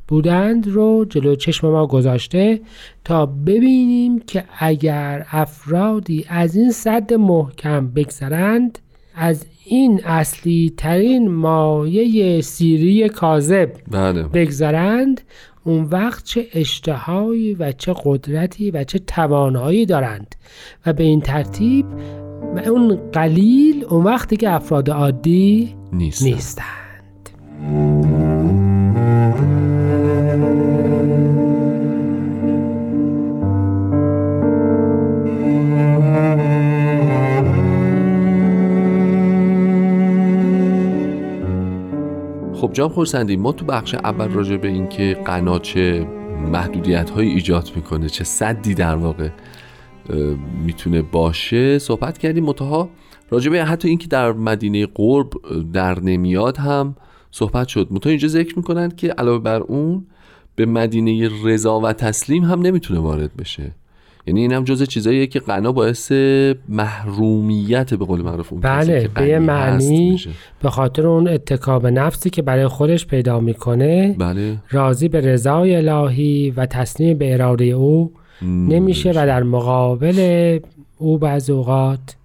بودند 0.07 0.67
رو 0.67 1.05
جلو 1.09 1.35
چشم 1.35 1.69
ما 1.69 1.87
گذاشته 1.87 2.61
تا 3.05 3.25
ببینیم 3.25 4.19
که 4.19 4.43
اگر 4.59 5.25
افرادی 5.31 6.25
از 6.29 6.55
این 6.55 6.71
صد 6.71 7.13
محکم 7.13 7.87
بگذرند 7.87 8.79
از 9.15 9.45
این 9.69 10.01
اصلی 10.05 10.73
ترین 10.77 11.31
مایه 11.31 12.41
سیری 12.41 13.09
کاذب. 13.09 13.71
بله. 13.91 14.23
بگذرند 14.23 15.21
اون 15.63 15.83
وقت 15.83 16.23
چه 16.23 16.45
اشتهایی 16.53 17.53
و 17.53 17.71
چه 17.71 17.95
قدرتی 18.05 18.71
و 18.71 18.83
چه 18.83 18.99
توانایی 18.99 19.85
دارند. 19.85 20.35
و 20.85 20.93
به 20.93 21.03
این 21.03 21.21
ترتیب 21.21 21.85
اون 22.67 22.99
قلیل 23.11 23.85
اون 23.89 24.03
وقتی 24.03 24.37
که 24.37 24.49
افراد 24.49 24.89
عادی 24.89 25.75
نیست 25.93 26.23
نیستند. 26.23 26.67
خب 42.57 42.73
جان 42.73 42.89
خورسندی 42.89 43.35
ما 43.35 43.51
تو 43.51 43.65
بخش 43.65 43.93
اول 43.93 44.27
راجع 44.27 44.57
به 44.57 44.67
این 44.67 44.89
که 44.89 45.21
قنا 45.25 45.59
چه 45.59 46.07
محدودیت 46.51 47.09
های 47.09 47.27
ایجاد 47.27 47.71
می‌کنه 47.75 48.09
چه 48.09 48.23
صدی 48.23 48.73
در 48.73 48.95
واقع 48.95 49.29
می‌تونه 50.65 51.01
باشه 51.01 51.79
صحبت 51.79 52.17
کردیم 52.17 52.43
متها 52.43 52.89
راجع 53.29 53.51
به 53.51 53.65
حتی 53.65 53.87
این 53.87 53.97
که 53.97 54.07
در 54.07 54.31
مدینه 54.31 54.85
قرب 54.85 55.29
در 55.73 55.99
نمیاد 55.99 56.57
هم 56.57 56.95
صحبت 57.31 57.67
شد. 57.67 57.87
متها 57.91 58.09
اینجا 58.09 58.27
ذکر 58.27 58.57
می‌کنند 58.57 58.95
که 58.95 59.07
علاوه 59.07 59.43
بر 59.43 59.59
اون 59.59 60.05
به 60.55 60.65
مدینه 60.65 61.29
رضا 61.43 61.79
و 61.79 61.93
تسلیم 61.93 62.43
هم 62.43 62.61
نمی‌تونه 62.61 62.99
وارد 62.99 63.35
بشه. 63.35 63.75
یعنی 64.27 64.41
این 64.41 64.53
هم 64.53 64.63
جز 64.63 64.83
چیزاییه 64.83 65.27
که 65.27 65.39
غنا 65.39 65.71
باعث 65.71 66.11
محرومیت 66.69 67.93
به 67.93 68.05
قول 68.05 68.21
معروف 68.21 68.53
اون 68.53 68.61
بله 68.61 69.01
که 69.01 69.07
به 69.07 69.39
معنی. 69.39 70.19
به 70.61 70.69
خاطر 70.69 71.07
اون 71.07 71.27
اتکاب 71.27 71.87
نفسی 71.87 72.29
که 72.29 72.41
برای 72.41 72.67
خودش 72.67 73.05
پیدا 73.05 73.39
می‌کنه 73.39 74.15
بله 74.19 74.57
راضی 74.71 75.07
به 75.07 75.21
رضای 75.21 75.75
الهی 75.75 76.53
و 76.57 76.65
تسلیم 76.65 77.17
به 77.17 77.33
اراده 77.33 77.65
او 77.65 78.11
نمیشه 78.41 79.09
و 79.11 79.13
در 79.13 79.43
مقابل 79.43 80.59
او 80.97 81.17
بعض 81.17 81.49
اوقات 81.49 82.16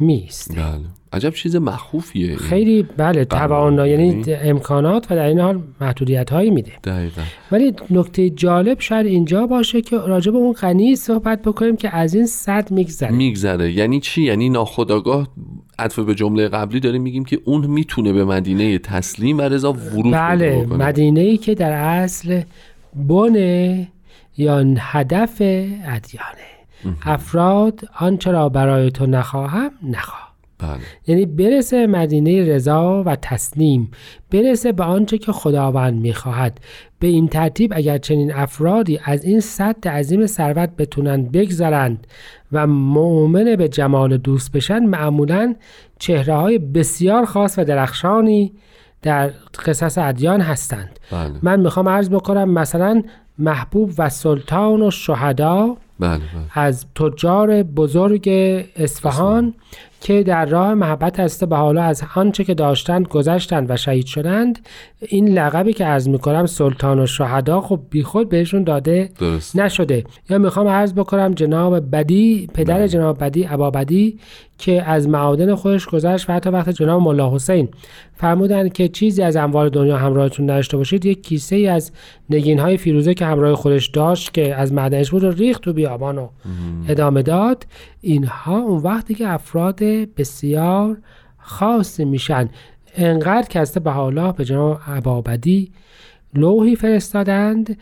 میست 0.00 0.56
بله. 0.56 0.64
عجب 1.12 1.30
چیز 1.30 1.56
مخوفیه. 1.56 2.36
خیلی 2.36 2.82
بله 2.82 3.24
توانایی 3.24 3.92
یعنی 3.92 4.24
امکانات 4.32 5.06
و 5.10 5.14
در 5.14 5.26
این 5.26 5.40
حال 5.40 5.62
محدودیت 5.80 6.30
هایی 6.30 6.50
میده. 6.50 6.72
دقیقا. 6.84 7.22
ولی 7.52 7.74
نکته 7.90 8.30
جالب 8.30 8.80
شاید 8.80 9.06
اینجا 9.06 9.46
باشه 9.46 9.80
که 9.80 9.96
راجع 9.96 10.32
به 10.32 10.38
اون 10.38 10.52
غنی 10.52 10.96
صحبت 10.96 11.42
بکنیم 11.42 11.76
که 11.76 11.96
از 11.96 12.14
این 12.14 12.26
صد 12.26 12.70
میگذره. 12.70 13.10
میگذره. 13.10 13.72
یعنی 13.72 14.00
چی؟ 14.00 14.22
یعنی 14.22 14.48
ناخداگاه 14.48 15.28
عطف 15.78 15.98
به 15.98 16.14
جمله 16.14 16.48
قبلی 16.48 16.80
داریم 16.80 17.02
میگیم 17.02 17.24
که 17.24 17.38
اون 17.44 17.66
می‌تونه 17.66 18.12
به 18.12 18.24
مدینه 18.24 18.78
تسلیم 18.78 19.38
و 19.38 19.40
رضا 19.40 19.72
ورود 19.72 20.14
بله. 20.14 20.66
مدینه 20.66 21.20
ای 21.20 21.36
که 21.36 21.54
در 21.54 21.72
اصل 21.72 22.42
بن 22.94 23.36
یا 24.36 24.64
هدف 24.78 25.36
ادیانه. 25.40 26.57
افراد 27.02 27.80
آنچه 27.98 28.30
را 28.30 28.48
برای 28.48 28.90
تو 28.90 29.06
نخواهم 29.06 29.70
نخواه. 29.82 30.28
بله. 30.58 30.78
یعنی 31.06 31.26
برسه 31.26 31.86
مدینه 31.86 32.54
رضا 32.54 33.02
و 33.06 33.16
تسلیم 33.16 33.90
برسه 34.30 34.72
به 34.72 34.84
آنچه 34.84 35.18
که 35.18 35.32
خداوند 35.32 36.00
می‌خواهد. 36.00 36.60
به 36.98 37.06
این 37.06 37.28
ترتیب 37.28 37.72
اگر 37.76 37.98
چنین 37.98 38.34
افرادی 38.34 39.00
از 39.04 39.24
این 39.24 39.40
سد 39.40 39.88
عظیم 39.88 40.26
ثروت 40.26 40.70
بتونن 40.78 41.22
بگذرند 41.24 42.06
و 42.52 42.66
مؤمن 42.66 43.56
به 43.56 43.68
جمال 43.68 44.16
دوست 44.16 44.52
بشن 44.52 44.78
معمولا 44.78 45.54
چهره 45.98 46.34
های 46.34 46.58
بسیار 46.58 47.24
خاص 47.24 47.58
و 47.58 47.64
درخشانی 47.64 48.52
در 49.02 49.30
قصص 49.66 49.98
ادیان 49.98 50.40
هستند. 50.40 50.98
بله. 51.12 51.32
من 51.42 51.60
می‌خوام 51.60 51.88
عرض 51.88 52.10
بکنم 52.10 52.50
مثلا 52.50 53.02
محبوب 53.38 53.92
و 53.98 54.08
سلطان 54.08 54.82
و 54.82 54.90
شهدا 54.90 55.76
بله, 56.00 56.18
بله. 56.18 56.24
از 56.54 56.86
تجار 56.94 57.62
بزرگ 57.62 58.28
اصفهان 58.76 59.54
که 60.00 60.22
در 60.22 60.46
راه 60.46 60.74
محبت 60.74 61.20
هسته 61.20 61.46
به 61.46 61.56
حالا 61.56 61.82
از 61.82 62.02
آنچه 62.14 62.44
که 62.44 62.54
داشتند 62.54 63.08
گذشتند 63.08 63.70
و 63.70 63.76
شهید 63.76 64.06
شدند 64.06 64.58
این 65.00 65.28
لقبی 65.28 65.72
که 65.72 65.84
عرض 65.84 66.08
می‌کنم 66.08 66.46
سلطان 66.46 66.98
و 66.98 67.06
شهدا 67.06 67.60
خب 67.60 67.80
بیخود 67.90 68.28
بهشون 68.28 68.64
داده 68.64 69.10
درست 69.18 69.56
نشده 69.56 70.04
یا 70.30 70.38
می‌خوام 70.38 70.68
عرض 70.68 70.92
بکنم 70.94 71.34
جناب 71.34 71.90
بدی 71.90 72.48
پدر 72.54 72.78
بله. 72.78 72.88
جناب 72.88 73.24
بدی 73.24 73.46
ابا 73.46 73.70
بدی 73.70 74.18
که 74.58 74.82
از 74.82 75.08
معادن 75.08 75.54
خودش 75.54 75.86
گذشت 75.86 76.30
و 76.30 76.32
حتی 76.32 76.50
وقت 76.50 76.70
جناب 76.70 77.02
ملا 77.02 77.34
حسین 77.34 77.68
فرمودن 78.14 78.68
که 78.68 78.88
چیزی 78.88 79.22
از 79.22 79.36
اموال 79.36 79.68
دنیا 79.68 79.96
همراهتون 79.96 80.46
داشته 80.46 80.76
باشید 80.76 81.06
یک 81.06 81.22
کیسه 81.22 81.56
ای 81.56 81.66
از 81.66 81.92
نگین 82.30 82.58
های 82.58 82.76
فیروزه 82.76 83.14
که 83.14 83.26
همراه 83.26 83.54
خودش 83.54 83.86
داشت 83.86 84.34
که 84.34 84.54
از 84.54 84.72
معدنش 84.72 85.10
بود 85.10 85.24
رو 85.24 85.32
ریخت 85.32 85.62
تو 85.62 85.72
بیابان 85.72 86.18
و 86.18 86.28
ادامه 86.88 87.22
داد. 87.22 87.66
اینها 88.00 88.58
اون 88.58 88.82
وقتی 88.82 89.14
که 89.14 89.28
افراد 89.28 89.78
بسیار 90.16 90.98
خاصی 91.38 92.04
میشن. 92.04 92.48
انقدر 92.94 93.48
که 93.48 93.60
از 93.60 93.72
بهاءالله 93.72 94.32
به 94.32 94.44
جناب 94.44 94.80
ابابدی 94.86 95.70
لوحی 96.34 96.76
فرستادند 96.76 97.78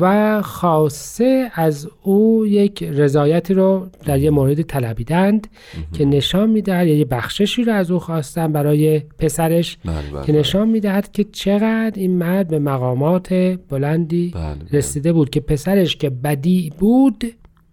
و 0.00 0.42
خاصه 0.42 1.50
از 1.54 1.88
او 2.02 2.46
یک 2.46 2.82
رضایتی 2.82 3.54
رو 3.54 3.88
در 4.04 4.18
یه 4.18 4.30
موردی 4.30 4.62
طلبیدند 4.62 5.46
که 5.92 6.04
نشان 6.04 6.50
می‌دهد 6.50 6.86
یه 6.86 7.04
بخششی 7.04 7.64
رو 7.64 7.72
از 7.72 7.90
او 7.90 7.98
خواستن 7.98 8.52
برای 8.52 9.00
پسرش 9.18 9.78
بله 9.84 9.94
بله 10.12 10.26
که 10.26 10.32
نشان 10.32 10.68
می‌دهد 10.68 11.12
که 11.12 11.24
چقدر 11.24 11.92
این 11.94 12.10
مرد 12.10 12.48
به 12.48 12.58
مقامات 12.58 13.32
بلندی 13.70 14.30
بله، 14.34 14.54
بله. 14.54 14.78
رسیده 14.78 15.12
بود 15.12 15.30
که 15.30 15.40
پسرش 15.40 15.96
که 15.96 16.10
بدی 16.10 16.72
بود 16.78 17.24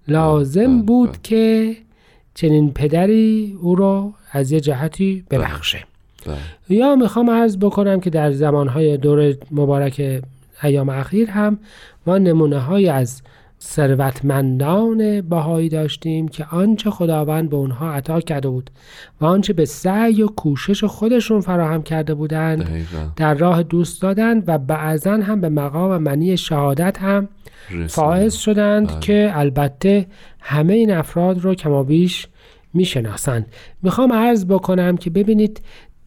لازم 0.07 0.75
بله، 0.75 0.83
بود 0.83 1.09
بله. 1.09 1.19
که 1.23 1.75
چنین 2.33 2.73
پدری 2.73 3.57
او 3.61 3.75
را 3.75 4.13
از 4.31 4.51
یه 4.51 4.59
جهتی 4.59 5.23
ببخشه 5.31 5.88
بله. 6.29 6.77
یا 6.77 6.95
می‌خوام 6.95 7.29
عرض 7.29 7.57
بکنم 7.57 7.99
که 7.99 8.09
در 8.09 8.31
زمانهای 8.31 8.97
دور 8.97 9.35
مبارک 9.51 10.21
ایام 10.63 10.89
اخیر 10.89 11.29
هم 11.29 11.59
ما 12.07 12.17
نمونه 12.17 12.59
های 12.59 12.89
از 12.89 13.21
ثروتمندان 13.61 15.21
بهایی 15.21 15.69
داشتیم 15.69 16.27
که 16.27 16.45
آنچه 16.51 16.89
خداوند 16.89 17.49
به 17.49 17.55
اونها 17.55 17.93
عطا 17.93 18.19
کرده 18.19 18.49
بود 18.49 18.69
و 19.21 19.25
آنچه 19.25 19.53
به 19.53 19.65
سعی 19.65 20.23
و 20.23 20.27
کوشش 20.27 20.83
خودشون 20.83 21.41
فراهم 21.41 21.83
کرده 21.83 22.13
بودند 22.13 22.63
دقیقا 22.63 23.11
در 23.15 23.33
راه 23.33 23.63
دوست 23.63 24.01
دادن 24.01 24.43
و 24.47 24.57
بعضا 24.57 25.11
هم 25.11 25.41
به 25.41 25.49
مقام 25.49 25.97
منی 25.97 26.37
شهادت 26.37 26.97
هم. 27.01 27.27
فائز 27.87 28.33
شدند 28.33 28.87
بله. 28.87 28.99
که 28.99 29.31
البته 29.33 30.07
همه 30.39 30.73
این 30.73 30.91
افراد 30.91 31.39
رو 31.39 31.55
کمابیش 31.55 32.27
می‌شناسند 32.73 33.45
می‌خوام 33.83 34.13
عرض 34.13 34.45
بکنم 34.45 34.97
که 34.97 35.09
ببینید 35.09 35.61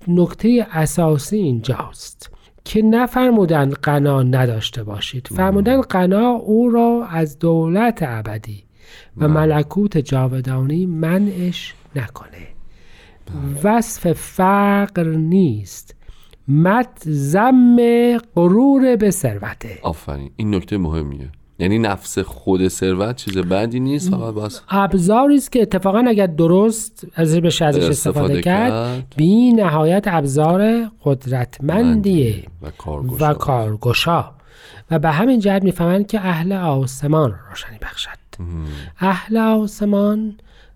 نکته 0.08 0.66
اساسی 0.72 1.36
اینجاست 1.36 2.30
که 2.64 2.82
نفرمودن 2.82 3.70
قنا 3.70 4.22
نداشته 4.22 4.84
باشید. 4.84 5.26
فرمودن 5.26 5.80
قنا 5.80 6.28
او 6.30 6.70
را 6.70 7.06
از 7.10 7.38
دولت 7.38 7.98
ابدی 8.02 8.64
و 9.16 9.28
ملکوت 9.28 9.98
جاودانی 9.98 10.86
منعش 10.86 11.74
نکنه. 11.96 12.48
وصف 13.64 14.12
فقر 14.12 15.08
نیست. 15.08 15.94
مت 16.48 17.02
زم 17.04 17.76
غرور 18.18 18.96
به 18.96 19.10
ثروته. 19.10 19.78
آفرین. 19.82 20.30
این 20.36 20.54
نکته 20.54 20.78
مهمیه. 20.78 21.30
یعنی 21.62 21.78
نفس 21.78 22.18
خود 22.18 22.68
ثروت 22.68 23.16
چیز 23.16 23.38
بدی 23.38 23.80
نیست 23.80 24.10
فقط 24.10 24.34
باز 24.34 24.60
ابزاری 24.68 25.36
است 25.36 25.52
که 25.52 25.62
اتفاقا 25.62 26.04
اگر 26.08 26.26
درست 26.26 27.06
ازش 27.14 27.40
بشه 27.40 27.64
ازش 27.64 27.78
استفاده, 27.78 28.18
استفاده 28.18 28.42
کرد 28.42 28.70
کرد. 28.72 29.14
بی 29.16 29.52
نهایت 29.52 30.04
ابزار 30.06 30.90
قدرتمندیه 31.04 32.44
و 32.62 32.70
کارگوشا 32.70 33.30
و 33.30 33.34
کارگشا. 33.34 34.24
و 34.90 34.98
به 34.98 35.10
همین 35.10 35.40
جهت 35.40 35.62
می‌فهمند 35.62 36.06
که 36.06 36.20
اهل 36.20 36.52
آسمان 36.52 37.34
روشنی 37.50 37.78
بخشد. 37.82 38.08
اهل 38.98 39.36
آسمان 39.36 40.34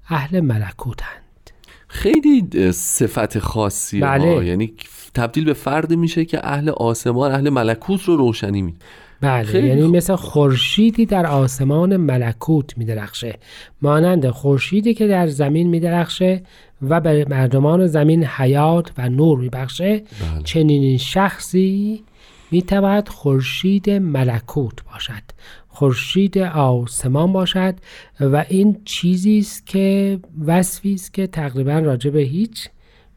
اهل 0.09 0.40
ملکوتند. 0.40 1.51
خیلی 1.88 2.72
صفت 2.72 3.38
خاصی 3.38 4.01
بله. 4.01 4.46
یعنی 4.46 4.72
تبدیل 5.14 5.44
به 5.44 5.53
فرد 5.53 5.92
میشه 5.92 6.25
که 6.25 6.46
اهل 6.46 6.68
آسمان 6.68 7.33
اهل 7.33 7.49
ملکوت 7.49 8.03
رو 8.03 8.16
روشنی 8.16 8.62
میده 8.62 8.79
بله 9.20 9.66
یعنی. 9.66 9.83
مثل 9.83 10.16
خورشیدی 10.16 11.07
در 11.07 11.26
آسمان 11.26 11.96
ملکوت 11.96 12.79
میدرخشه 12.79 13.38
مانند 13.83 14.31
خورشیدی 14.31 14.94
که 14.94 15.07
در 15.07 15.26
زمین 15.26 15.68
میدرخشه 15.68 16.42
و 16.83 17.00
به 17.00 17.26
مردمان 17.29 17.87
زمین 17.87 18.24
حیات 18.24 18.92
و 18.98 19.09
نور 19.09 19.38
میبخشه 19.38 19.96
بله. 19.98 20.42
چنین 20.44 20.98
شخصی 20.98 22.02
می‌تواند 22.50 23.09
خورشید 23.09 23.90
ملکوت 23.90 24.85
باشد 24.92 25.22
خورشید 25.68 26.38
آسمان 26.38 27.33
باشد 27.33 27.74
و 28.20 28.44
این 28.48 28.76
چیزی 28.85 29.38
است 29.38 29.66
که 29.66 30.18
وصفی 30.46 30.94
است 30.94 31.14
که 31.14 31.26
تقریبا 31.26 31.79
راجع 31.79 32.11
به 32.11 32.20
هیچ 32.20 32.68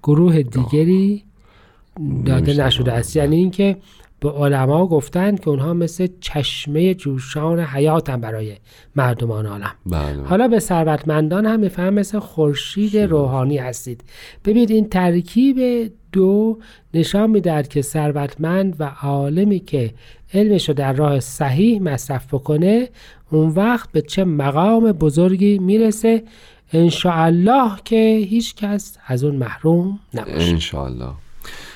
گروه 0.04 0.42
دیگری 0.42 1.24
داده. 2.26 2.66
نشده 2.66 2.94
است 2.94 3.16
یعنی 3.16 3.36
اینکه 3.36 3.78
به 4.20 4.32
علما 4.32 4.88
گفتن 4.88 5.36
که 5.36 5.50
اونها 5.50 5.74
مثل 5.74 6.08
چشمه 6.22 6.94
جوشان 6.94 7.60
حیاتن 7.60 8.22
برای 8.22 8.56
مردمان 8.96 9.46
عالم. 9.46 9.72
بله. 9.86 10.24
حالا 10.24 10.48
به 10.48 10.60
ثروتمندان 10.60 11.46
هم 11.46 11.60
میفهم 11.60 11.94
مثل 11.94 12.20
خورشید 12.20 12.98
روحانی 12.98 13.58
هستید. 13.58 14.04
ببینید 14.46 14.72
این 14.72 14.90
ترکیب 14.90 15.92
دو 16.12 16.60
نشان 16.94 17.30
می‌دهد 17.30 17.68
که 17.68 17.82
ثروتمند 17.82 18.76
و 18.80 18.92
عالمی 19.02 19.60
که 19.60 19.94
علمش 20.34 20.70
رو 20.70 20.76
در 20.76 20.94
راه 20.94 21.20
صحیح 21.20 21.82
مصرف 21.82 22.34
بکنه 22.34 22.90
اون 23.32 23.50
وقت 23.50 23.92
به 23.92 24.02
چه 24.02 24.24
مقام 24.24 24.92
بزرگی 24.92 25.60
می‌رسه. 25.60 26.24
انشاءالله 26.74 27.72
که 27.86 28.26
هیچ 28.30 28.56
کس 28.56 28.98
از 29.08 29.24
اون 29.24 29.36
محروم 29.36 30.00
نباشه. 30.14 30.52
انشالله 30.52 31.12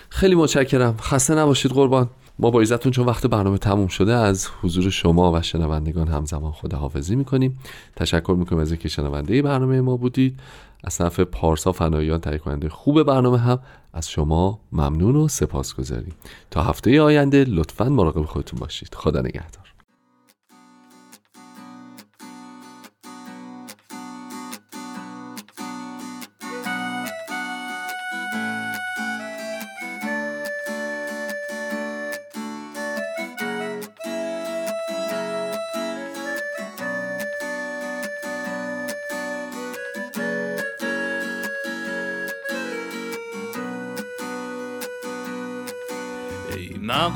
خیلی 0.09 0.35
متشکرم. 0.35 0.97
خسته 1.01 1.35
نباشید 1.35 1.71
قربان. 1.71 2.09
ما 2.39 2.49
با 2.49 2.61
عزتون 2.61 2.91
چون 2.91 3.05
وقت 3.05 3.27
برنامه 3.27 3.57
تموم 3.57 3.87
شده 3.87 4.13
از 4.13 4.47
حضور 4.61 4.89
شما 4.89 5.31
و 5.31 5.41
شنوندگان 5.41 6.07
همزمان 6.07 6.51
خداحافظی 6.51 7.15
می‌کنیم. 7.15 7.59
تشکر 7.95 8.35
می‌کنیم 8.39 8.61
از 8.61 8.71
اینکه 8.71 8.89
شنونده 8.89 9.41
برنامه 9.41 9.81
ما 9.81 9.97
بودید. 9.97 10.39
از 10.83 10.97
طرف 10.97 11.19
پارسا 11.19 11.71
فناییان 11.71 12.19
تهیه 12.19 12.37
کننده 12.37 12.69
خوب 12.69 13.03
برنامه 13.03 13.37
هم. 13.37 13.59
از 13.93 14.09
شما 14.09 14.59
ممنون 14.71 15.15
و 15.15 15.27
سپاس 15.27 15.75
گذاریم 15.75 16.13
تا 16.51 16.63
هفته 16.63 17.01
آینده 17.01 17.43
لطفا 17.43 17.89
مراقب 17.89 18.25
خودتون 18.25 18.59
باشید. 18.59 18.95
خدا 18.95 19.19
نگهدار. 19.21 19.62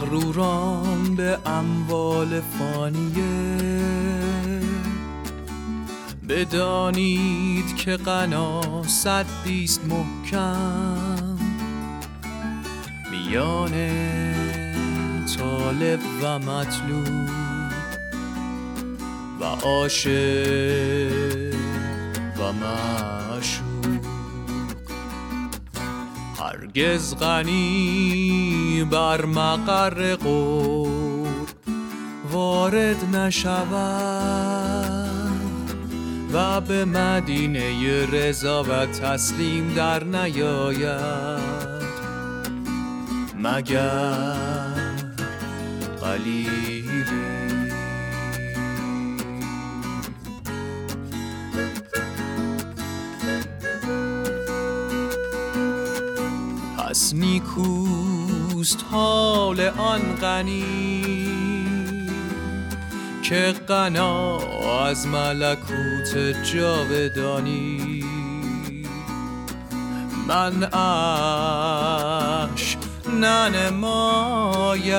مغروران 0.08 1.16
به 1.16 1.38
اموال 1.46 2.42
فانیه. 2.42 3.88
بدانید 6.30 7.76
که 7.76 7.98
غنا 7.98 8.84
صدیست 8.84 9.82
محکم. 9.86 11.38
میان 13.12 13.72
طالب 15.38 16.00
و 16.22 16.40
مطلوب 16.40 17.30
و 19.40 19.44
عاشق 19.44 21.12
و 22.40 22.54
معشوق. 22.54 23.67
هرگز 26.40 27.16
غنی 27.16 28.88
بر 28.92 29.26
مقر 29.26 30.16
قرب 30.16 31.28
وارد 32.32 33.16
نشود 33.16 34.38
و 36.34 36.62
به 36.62 36.86
مدینه 36.86 38.06
رضا 38.06 38.64
و 38.64 38.86
تسلیم 38.86 39.74
در 39.74 40.04
نیاید. 40.04 41.58
مگر 43.44 44.34
قلیلی 46.02 46.77
پس 56.98 57.14
نیکوست 57.14 58.86
حال 58.92 59.62
آن 59.78 60.02
غنی 60.22 61.04
که 63.24 63.56
غنا 63.68 64.38
از 64.88 65.08
ملکوت 65.08 66.18
جاودانی. 66.54 68.04
من 70.28 70.64
اش 70.64 70.78
ننماید 73.22 74.98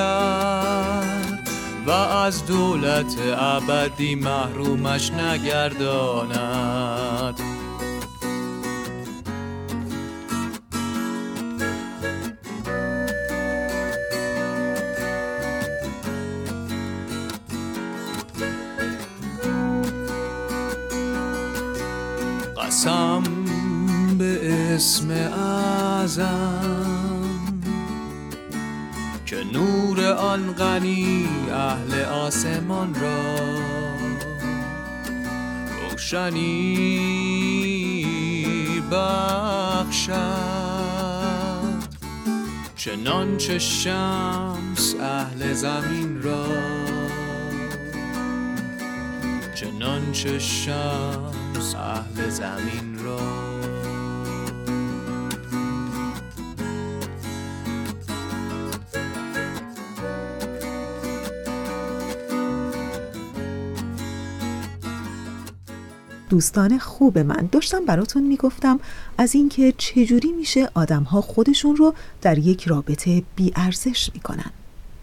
و 1.87 1.91
از 1.91 2.45
دولت 2.45 3.15
ابدی 3.37 4.15
محرومش 4.15 5.11
نگرداند. 5.11 6.69
اعظم 25.19 26.99
که 29.25 29.43
نور 29.53 30.05
آن 30.05 30.53
غنی 30.53 31.27
اهل 31.51 32.01
آسمان 32.05 32.95
را 32.95 33.35
روشنی 35.89 37.09
بخشد. 38.91 40.59
چنانچه 42.75 43.59
شمس 43.59 44.95
اهل 45.01 45.53
زمین 45.53 46.21
را 46.21 46.45
چنانچه 49.55 50.39
شمس 50.39 51.75
اهل 51.75 52.29
زمین 52.29 52.99
را. 53.03 53.58
دوستان 66.29 66.77
خوب 66.79 67.19
من. 67.19 67.49
داشتم 67.51 67.85
براتون 67.85 68.23
می‌گفتم 68.23 68.79
از 69.17 69.35
اینکه 69.35 69.73
چجوری 69.77 70.31
میشه 70.31 70.69
آدمها 70.73 71.21
خودشون 71.21 71.75
رو 71.75 71.93
در 72.21 72.37
یک 72.37 72.67
رابطه 72.67 73.23
بی 73.35 73.51
ارزش 73.55 74.09
می‌کنن. 74.13 74.51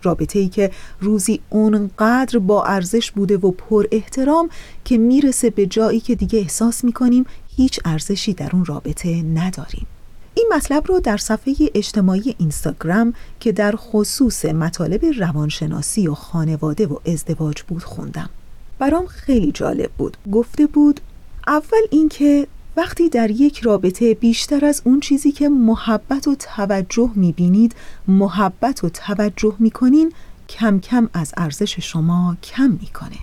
رابطه 0.03 0.39
ای 0.39 0.49
که 0.49 0.71
روزی 1.01 1.41
اونقدر 1.51 2.39
با 2.39 2.65
ارزش 2.65 3.11
بوده 3.11 3.37
و 3.37 3.51
پر 3.51 3.87
احترام 3.93 4.51
که 4.85 4.99
می‌رسه 4.99 5.51
به 5.51 5.67
جایی 5.67 6.01
که 6.01 6.15
دیگه 6.15 6.39
احساس 6.39 6.85
می‌کنیم 6.85 7.27
هیچ 7.57 7.81
ارزشی 7.85 8.35
در 8.35 8.51
اون 8.53 8.65
رابطه 8.65 9.23
نداریم. 9.23 9.87
این 10.35 10.53
مطلب 10.57 10.87
رو 10.87 11.01
در 11.01 11.17
صفحه 11.17 11.55
اجتماعی 11.75 12.35
اینستاگرام 12.39 13.15
که 13.41 13.53
در 13.53 13.75
خصوص 13.77 14.45
مطالب 14.45 15.05
روانشناسی 15.19 16.09
و 16.09 16.15
خانواده 16.15 16.87
و 16.87 16.97
ازدواج 17.07 17.63
بود 17.63 17.85
خوندم. 17.85 18.31
برام 18.79 19.07
خیلی 19.07 19.53
جالب 19.53 19.91
بود. 19.99 20.17
گفته 20.33 20.67
بود 20.67 21.01
اول 21.47 21.83
اینکه 21.91 22.47
وقتی 22.77 23.09
در 23.09 23.31
یک 23.31 23.59
رابطه 23.59 24.15
بیشتر 24.15 24.65
از 24.65 24.83
اون 24.85 25.01
چیزی 25.01 25.33
که 25.33 25.49
محبت 25.49 26.29
و 26.29 26.35
توجه 26.35 27.11
می‌بینید 27.15 27.75
محبت 28.09 28.85
و 28.85 28.89
توجه 28.89 29.55
می‌کنین 29.59 30.13
کم 30.49 30.81
کم 30.81 31.09
از 31.13 31.35
ارزش 31.37 31.81
شما 31.81 32.37
کم 32.43 32.79
می‌کنه. 32.81 33.19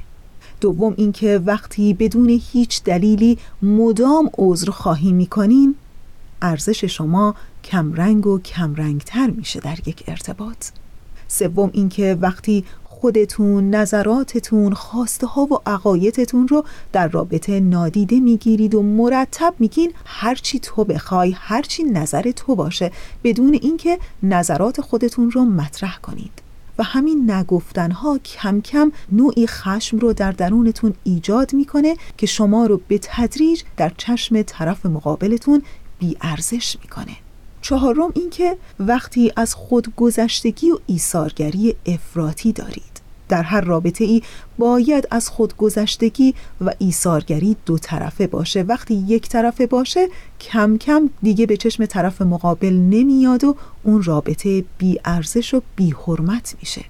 دوم 0.62 0.94
اینکه 0.98 1.42
وقتی 1.46 1.94
بدون 1.94 2.30
هیچ 2.30 2.84
دلیلی 2.84 3.38
مدام 3.62 4.30
عذر 4.38 4.72
خواهی 4.72 5.12
می‌کنین 5.12 5.76
ارزش 6.42 6.84
شما 6.84 7.36
کمرنگ 7.64 8.28
و 8.28 8.40
کمرنگتر 8.40 9.28
میشه 9.28 9.60
در 9.60 9.78
یک 9.86 10.04
ارتباط. 10.08 10.68
سوم 11.28 11.70
اینکه 11.74 12.18
وقتی 12.22 12.66
خودتون، 13.04 13.76
نظراتتون، 13.76 14.74
خواسته 14.74 15.28
ها 15.28 15.42
و 15.42 15.60
عقایدتون 15.66 16.48
رو 16.48 16.66
در 16.92 17.08
رابطه 17.08 17.60
نادیده 17.60 18.20
می‌گیرید 18.20 18.76
و 18.76 18.82
مرتب 18.82 19.54
میگین 19.60 19.94
هرچی 20.06 20.60
تو 20.60 20.84
بخوای 20.84 21.36
هرچی 21.38 21.84
نظر 21.84 22.32
تو 22.32 22.56
باشه 22.56 22.92
بدون 23.24 23.54
اینکه 23.54 24.00
نظرات 24.24 24.82
خودتون 24.82 25.32
رو 25.32 25.46
مطرح 25.46 25.98
کنید. 25.98 26.32
و 26.78 26.84
همین 26.84 27.32
نگفتن 27.32 27.92
ها 27.92 28.18
کم 28.18 28.62
کم 28.62 28.92
نوعی 29.12 29.48
خشم 29.48 29.98
رو 29.98 30.14
در 30.14 30.32
درونتون 30.32 30.94
ایجاد 31.04 31.54
می‌کنه 31.54 31.96
که 32.18 32.26
شما 32.26 32.66
رو 32.66 32.82
به 32.88 33.00
تدریج 33.02 33.62
در 33.78 33.92
چشم 33.98 34.42
طرف 34.42 34.86
مقابلتون 34.86 35.62
بیارزش 36.00 36.78
می‌کنه. 36.82 37.16
چهارم 37.62 38.12
اینکه 38.16 38.58
وقتی 38.80 39.32
از 39.36 39.56
خودگذشتگی 39.56 40.72
و 40.72 40.78
ایثارگری 40.88 41.76
افراطی 41.86 42.54
دارید. 42.54 42.93
در 43.30 43.44
هر 43.44 43.62
رابطه 43.62 44.04
ای 44.04 44.22
باید 44.58 45.08
از 45.12 45.30
خودگذشتگی 45.30 46.36
و 46.62 46.74
ایثارگری 46.78 47.56
دو 47.66 47.78
طرفه 47.78 48.28
باشه. 48.28 48.62
وقتی 48.62 48.94
یک 48.94 49.30
طرفه 49.30 49.68
باشه 49.68 50.08
کم 50.40 50.78
کم 50.78 51.10
دیگه 51.22 51.46
به 51.46 51.58
چشم 51.58 51.86
طرف 51.86 52.22
مقابل 52.22 52.74
نمیاد 52.74 53.44
و 53.44 53.56
اون 53.84 54.04
رابطه 54.04 54.64
بی 54.78 55.00
ارزش 55.06 55.54
و 55.54 55.62
بی 55.76 55.96
حرمت 56.08 56.56
میشه. 56.60 56.86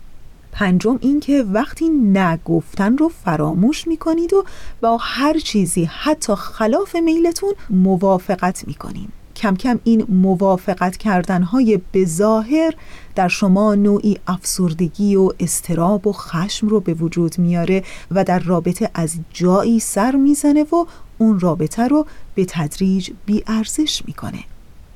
پنجم 0.51 0.99
اینکه 1.01 1.43
وقتی 1.43 1.89
نگفتن 1.89 2.97
رو 2.97 3.09
فراموش 3.09 3.87
می‌کنید 3.87 4.33
و 4.33 4.43
با 4.81 4.97
هر 5.01 5.39
چیزی 5.39 5.83
حتی 5.83 6.35
خلاف 6.35 6.95
میلتون 6.95 7.53
موافقت 7.69 8.67
می‌کنید 8.67 9.22
کم 9.43 9.55
کم 9.55 9.79
این 9.83 10.05
موافقت 10.09 10.97
کردنهای 10.97 11.79
به 11.91 12.05
ظاهر 12.05 12.73
در 13.15 13.27
شما 13.27 13.75
نوعی 13.75 14.17
افسردگی 14.27 15.15
و 15.15 15.29
استراب 15.39 16.07
و 16.07 16.13
خشم 16.13 16.67
رو 16.67 16.79
به 16.79 16.93
وجود 16.93 17.39
میاره 17.39 17.83
و 18.11 18.23
در 18.23 18.39
رابطه 18.39 18.89
از 18.93 19.15
جایی 19.33 19.79
سر 19.79 20.15
می‌زنه 20.15 20.63
و 20.63 20.85
اون 21.17 21.39
رابطه 21.39 21.87
رو 21.87 22.05
به 22.35 22.45
تدریج 22.45 23.09
بیارزش 23.25 24.01
می‌کنه. 24.05 24.43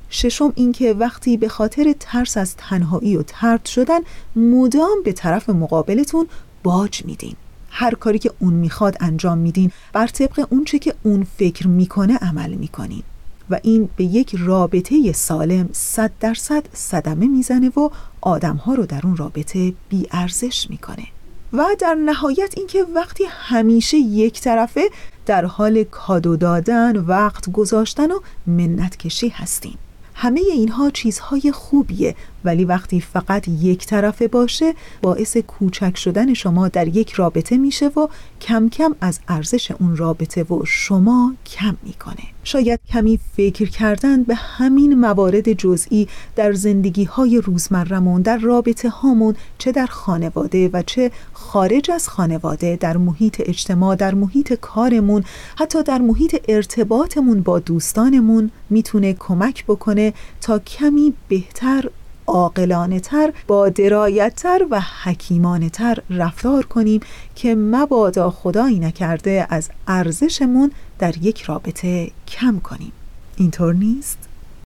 ششم 0.09 0.53
اینکه 0.55 0.93
وقتی 0.93 1.37
به 1.37 1.47
خاطر 1.49 1.95
ترس 1.99 2.37
از 2.37 2.55
تنهایی 2.55 3.17
و 3.17 3.23
ترد 3.23 3.65
شدن 3.65 3.99
مدام 4.35 5.03
به 5.05 5.13
طرف 5.13 5.49
مقابلتون 5.49 6.27
باج 6.63 7.05
میدین. 7.05 7.35
هر 7.69 7.93
کاری 7.93 8.19
که 8.19 8.31
اون 8.39 8.53
می‌خواد 8.53 8.97
انجام 8.99 9.37
میدین. 9.37 9.71
بر 9.93 10.07
طبق 10.07 10.47
اونچه 10.49 10.79
که 10.79 10.93
اون 11.03 11.27
فکر 11.37 11.67
می‌کنه 11.67 12.17
عمل 12.17 12.53
می‌کنین. 12.53 13.03
و 13.49 13.59
این 13.63 13.89
به 13.95 14.03
یک 14.03 14.35
رابطه 14.39 15.11
سالم 15.11 15.69
صد 15.71 16.11
درصد 16.19 16.63
صدمه 16.73 17.27
می‌زنه 17.27 17.69
و 17.69 17.89
آدمها 18.21 18.73
رو 18.73 18.85
در 18.85 19.01
اون 19.03 19.17
رابطه 19.17 19.73
بیارزش 19.89 20.69
می‌کنه. 20.69 21.07
و 21.53 21.65
در 21.79 21.93
نهایت 21.93 22.53
اینکه 22.57 22.83
وقتی 22.95 23.23
همیشه 23.29 23.97
یک 23.97 24.41
طرفه 24.41 24.89
در 25.25 25.45
حال 25.45 25.83
کادو 25.83 26.35
دادن 26.35 26.97
وقت 26.97 27.51
گذاشتن 27.51 28.11
و 28.11 28.19
منت 28.47 28.97
کشی 28.97 29.29
هستیم. 29.29 29.77
همه 30.13 30.39
اینها 30.39 30.89
چیزهای 30.89 31.51
خوبیه 31.51 32.15
ولی 32.47 32.65
وقتی 32.65 33.01
فقط 33.01 33.47
یک 33.47 33.85
طرفه 33.85 34.27
باشه 34.27 34.73
باعث 35.01 35.37
کوچک 35.37 35.97
شدن 35.97 36.33
شما 36.33 36.67
در 36.67 36.87
یک 36.87 37.11
رابطه 37.11 37.57
میشه 37.57 37.87
و 37.87 38.07
کم 38.41 38.69
کم 38.69 38.95
از 39.01 39.19
ارزش 39.27 39.71
اون 39.71 39.97
رابطه 39.97 40.43
و 40.43 40.65
شما 40.65 41.33
کم 41.45 41.77
می‌کنه. 41.83 42.23
شاید 42.43 42.79
کمی 42.89 43.19
فکر 43.37 43.69
کردن 43.69 44.23
به 44.23 44.35
همین 44.35 44.99
موارد 44.99 45.53
جزئی 45.53 46.07
در 46.35 46.53
زندگی 46.53 47.03
های 47.03 47.41
روزمرمون 47.41 48.21
در 48.21 48.37
رابطه 48.37 48.89
هامون 48.89 49.35
چه 49.57 49.71
در 49.71 49.85
خانواده 49.85 50.69
و 50.73 50.83
چه 50.85 51.11
خارج 51.33 51.91
از 51.91 52.09
خانواده 52.09 52.75
در 52.75 52.97
محیط 52.97 53.41
اجتماع 53.45 53.95
در 53.95 54.13
محیط 54.13 54.53
کارمون 54.53 55.23
حتی 55.57 55.83
در 55.83 56.01
محیط 56.01 56.35
ارتباطمون 56.47 57.41
با 57.41 57.59
دوستانمون 57.59 58.51
می‌تونه 58.69 59.13
کمک 59.13 59.65
بکنه 59.65 60.13
تا 60.41 60.59
کمی 60.59 61.13
بهتر 61.27 61.89
عاقلانه 62.27 62.99
تر 62.99 63.33
با 63.47 63.69
درایت 63.69 64.35
تر 64.35 64.67
و 64.71 64.81
حکیمانه 65.03 65.69
تر 65.69 65.97
رفتار 66.09 66.65
کنیم 66.65 67.01
که 67.35 67.55
مبادا 67.55 68.31
خدایی 68.31 68.79
نکرده 68.79 69.47
از 69.49 69.69
ارزشمون 69.87 70.71
در 70.99 71.17
یک 71.17 71.41
رابطه 71.41 72.11
کم 72.27 72.59
کنیم 72.59 72.91
اینطور 73.37 73.73
نیست؟ 73.73 74.17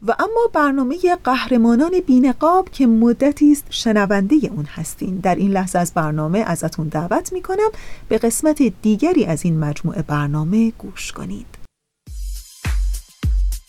و 0.06 0.14
اما 0.18 0.50
برنامه 0.52 0.96
قهرمانان 1.24 1.90
بینقاب 2.06 2.68
که 2.72 2.86
مدتی 2.86 3.52
است 3.52 3.64
شنونده 3.70 4.36
اون 4.56 4.64
هستین 4.64 5.16
در 5.16 5.34
این 5.34 5.50
لحظه 5.50 5.78
از 5.78 5.92
برنامه 5.94 6.38
ازتون 6.38 6.88
دعوت 6.88 7.32
می‌کنم 7.32 7.70
به 8.08 8.18
قسمت 8.18 8.62
دیگری 8.82 9.24
از 9.24 9.44
این 9.44 9.58
مجموعه 9.58 10.02
برنامه 10.02 10.70
گوش 10.78 11.12
کنید 11.12 11.46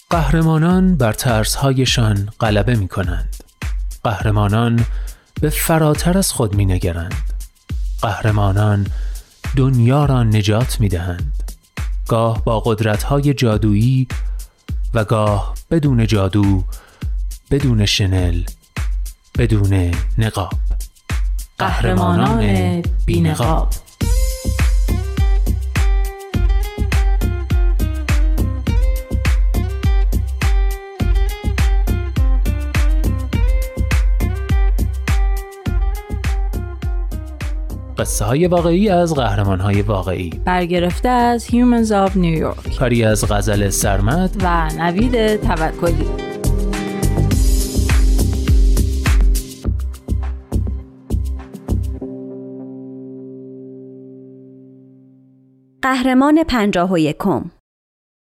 قهرمانان 0.09 0.95
بر 0.95 1.13
ترسهایشان 1.13 2.29
غلبه 2.39 2.75
می 2.75 2.87
کنند. 2.87 3.50
قهرمانان 4.03 4.85
به 5.41 5.49
فراتر 5.49 6.17
از 6.17 6.31
خود 6.31 6.55
می 6.55 6.65
نگرند. 6.65 7.15
قهرمانان 8.01 8.87
دنیا 9.55 10.05
را 10.05 10.23
نجات 10.23 10.79
می 10.79 10.89
دهند. 10.89 11.43
گاه 12.07 12.43
با 12.43 12.59
قدرت‌های 12.59 13.33
جادویی 13.33 14.07
و 14.93 15.03
گاه 15.03 15.53
بدون 15.71 16.07
جادو 16.07 16.63
بدون 17.51 17.85
شنل 17.85 18.43
بدون 19.37 19.91
نقاب 20.17 20.53
قهرمانان 21.57 22.81
بینقاب 23.05 23.69
قصه 38.01 38.25
های 38.25 38.47
واقعی 38.47 38.89
از 38.89 39.15
قهرمان 39.15 39.59
های 39.59 39.81
واقعی. 39.81 40.29
برگرفته 40.45 41.09
از 41.09 41.45
Humans 41.47 41.87
of 41.87 42.11
New 42.11 42.41
York. 42.41 42.77
کاری 42.79 43.03
از 43.03 43.25
غزل 43.31 43.69
سرمد. 43.69 44.35
و 44.43 44.69
نوید 44.77 45.35
توکلی. 45.35 46.05
قهرمان 55.81 56.43
پنجاه 56.43 56.91
و 56.91 56.97
یکم 56.97 57.51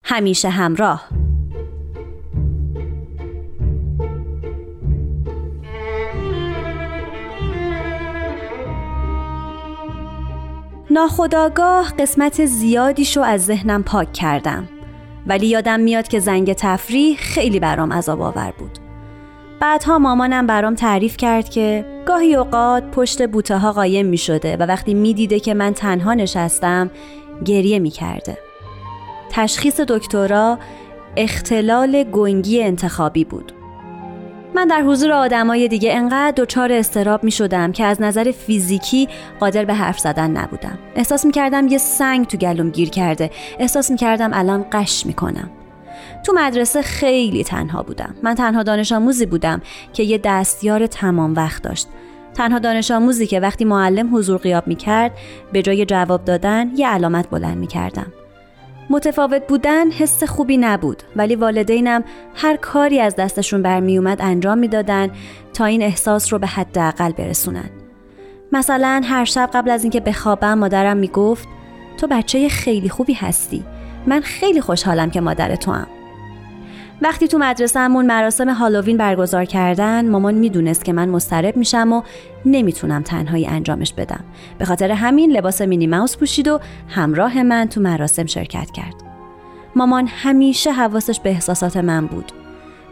همیشه 0.04 0.48
همراه. 0.48 1.23
ناخداگاه 10.94 11.92
قسمت 11.98 12.44
زیادیشو 12.44 13.20
از 13.20 13.44
ذهنم 13.44 13.82
پاک 13.82 14.12
کردم 14.12 14.68
ولی 15.26 15.46
یادم 15.46 15.80
میاد 15.80 16.08
که 16.08 16.20
زنگ 16.20 16.52
تفریح 16.52 17.16
خیلی 17.16 17.60
برام 17.60 17.92
عذاب 17.92 18.22
آور 18.22 18.52
بود 18.58 18.78
بعدها 19.60 19.98
مامانم 19.98 20.46
برام 20.46 20.74
تعریف 20.74 21.16
کرد 21.16 21.48
که 21.48 21.84
گاهی 22.06 22.34
اوقات 22.34 22.90
پشت 22.90 23.28
بوته 23.28 23.58
ها 23.58 23.72
قایم 23.72 24.06
می 24.06 24.18
شده 24.18 24.56
و 24.56 24.62
وقتی 24.62 24.94
می 24.94 25.14
دیده 25.14 25.40
که 25.40 25.54
من 25.54 25.74
تنها 25.74 26.14
نشستم 26.14 26.90
گریه 27.44 27.78
می 27.78 27.90
کرده. 27.90 28.38
تشخیص 29.30 29.80
دکترا 29.80 30.58
اختلال 31.16 32.04
گنگی 32.04 32.62
انتخابی 32.62 33.24
بود. 33.24 33.52
من 34.54 34.66
در 34.66 34.82
حضور 34.82 35.12
آدمای 35.12 35.68
دیگه 35.68 35.94
انقدر 35.94 36.34
دچار 36.36 36.72
استراب 36.72 37.24
می 37.24 37.30
شدم 37.30 37.72
که 37.72 37.84
از 37.84 38.02
نظر 38.02 38.30
فیزیکی 38.30 39.08
قادر 39.40 39.64
به 39.64 39.74
حرف 39.74 39.98
زدن 39.98 40.30
نبودم. 40.30 40.78
احساس 40.94 41.26
می 41.26 41.32
کردم 41.32 41.68
یه 41.68 41.78
سنگ 41.78 42.26
تو 42.26 42.36
گلوم 42.36 42.70
گیر 42.70 42.90
کرده. 42.90 43.30
احساس 43.58 43.90
می 43.90 43.96
کردم 43.96 44.30
الان 44.32 44.66
قش 44.72 45.06
می 45.06 45.12
کنم. 45.12 45.50
تو 46.26 46.32
مدرسه 46.36 46.82
خیلی 46.82 47.44
تنها 47.44 47.82
بودم. 47.82 48.14
من 48.22 48.34
تنها 48.34 48.62
دانش 48.62 48.92
آموزی 48.92 49.26
بودم 49.26 49.62
که 49.92 50.02
یه 50.02 50.20
دستیار 50.24 50.86
تمام 50.86 51.34
وقت 51.34 51.62
داشت. 51.62 51.88
تنها 52.34 52.58
دانش 52.58 52.90
آموزی 52.90 53.26
که 53.26 53.40
وقتی 53.40 53.64
معلم 53.64 54.16
حضور 54.16 54.38
غیاب 54.38 54.66
می 54.66 54.76
کرد 54.76 55.12
به 55.52 55.62
جای 55.62 55.84
جواب 55.84 56.24
دادن 56.24 56.70
یه 56.76 56.88
علامت 56.88 57.30
بلند 57.30 57.58
می 57.58 57.66
کردم. 57.66 58.12
متفاوت 58.90 59.46
بودن 59.46 59.90
حس 59.90 60.24
خوبی 60.24 60.56
نبود 60.56 61.02
ولی 61.16 61.36
والدینم 61.36 62.04
هر 62.34 62.56
کاری 62.56 63.00
از 63.00 63.16
دستشون 63.16 63.62
برمی 63.62 63.98
اومد 63.98 64.22
انجام 64.22 64.58
می‌دادن 64.58 65.10
تا 65.54 65.64
این 65.64 65.82
احساس 65.82 66.32
رو 66.32 66.38
به 66.38 66.46
حداقل 66.46 67.12
برسونن. 67.12 67.70
مثلا 68.52 69.02
هر 69.04 69.24
شب 69.24 69.50
قبل 69.54 69.70
از 69.70 69.84
اینکه 69.84 70.00
بخوابم 70.00 70.58
مادرم 70.58 70.96
می‌گفت 70.96 71.48
تو 71.96 72.06
بچه 72.06 72.48
خیلی 72.48 72.88
خوبی 72.88 73.14
هستی. 73.14 73.64
من 74.06 74.20
خیلی 74.20 74.60
خوشحالم 74.60 75.10
که 75.10 75.20
مادر 75.20 75.56
تو 75.56 75.72
هم. 75.72 75.86
وقتی 77.04 77.28
تو 77.28 77.38
مدرسهمون 77.38 78.06
مراسم 78.06 78.48
هالووین 78.48 78.96
برگزار 78.96 79.44
کردن 79.44 80.10
مامان 80.10 80.34
می‌دونست 80.34 80.84
که 80.84 80.92
من 80.92 81.08
مضطرب 81.08 81.56
میشم 81.56 81.92
و 81.92 82.02
نمی‌تونم 82.44 83.02
تنهایی 83.02 83.46
انجامش 83.46 83.92
بدم. 83.92 84.24
به 84.58 84.64
خاطر 84.64 84.90
همین 84.90 85.32
لباس 85.32 85.62
مینی 85.62 85.86
ماوس 85.86 86.16
پوشید 86.16 86.48
و 86.48 86.60
همراه 86.88 87.42
من 87.42 87.68
تو 87.68 87.80
مراسم 87.80 88.26
شرکت 88.26 88.70
کرد. 88.70 88.94
مامان 89.76 90.06
همیشه 90.06 90.72
حواسش 90.72 91.20
به 91.20 91.30
احساسات 91.30 91.76
من 91.76 92.06
بود. 92.06 92.32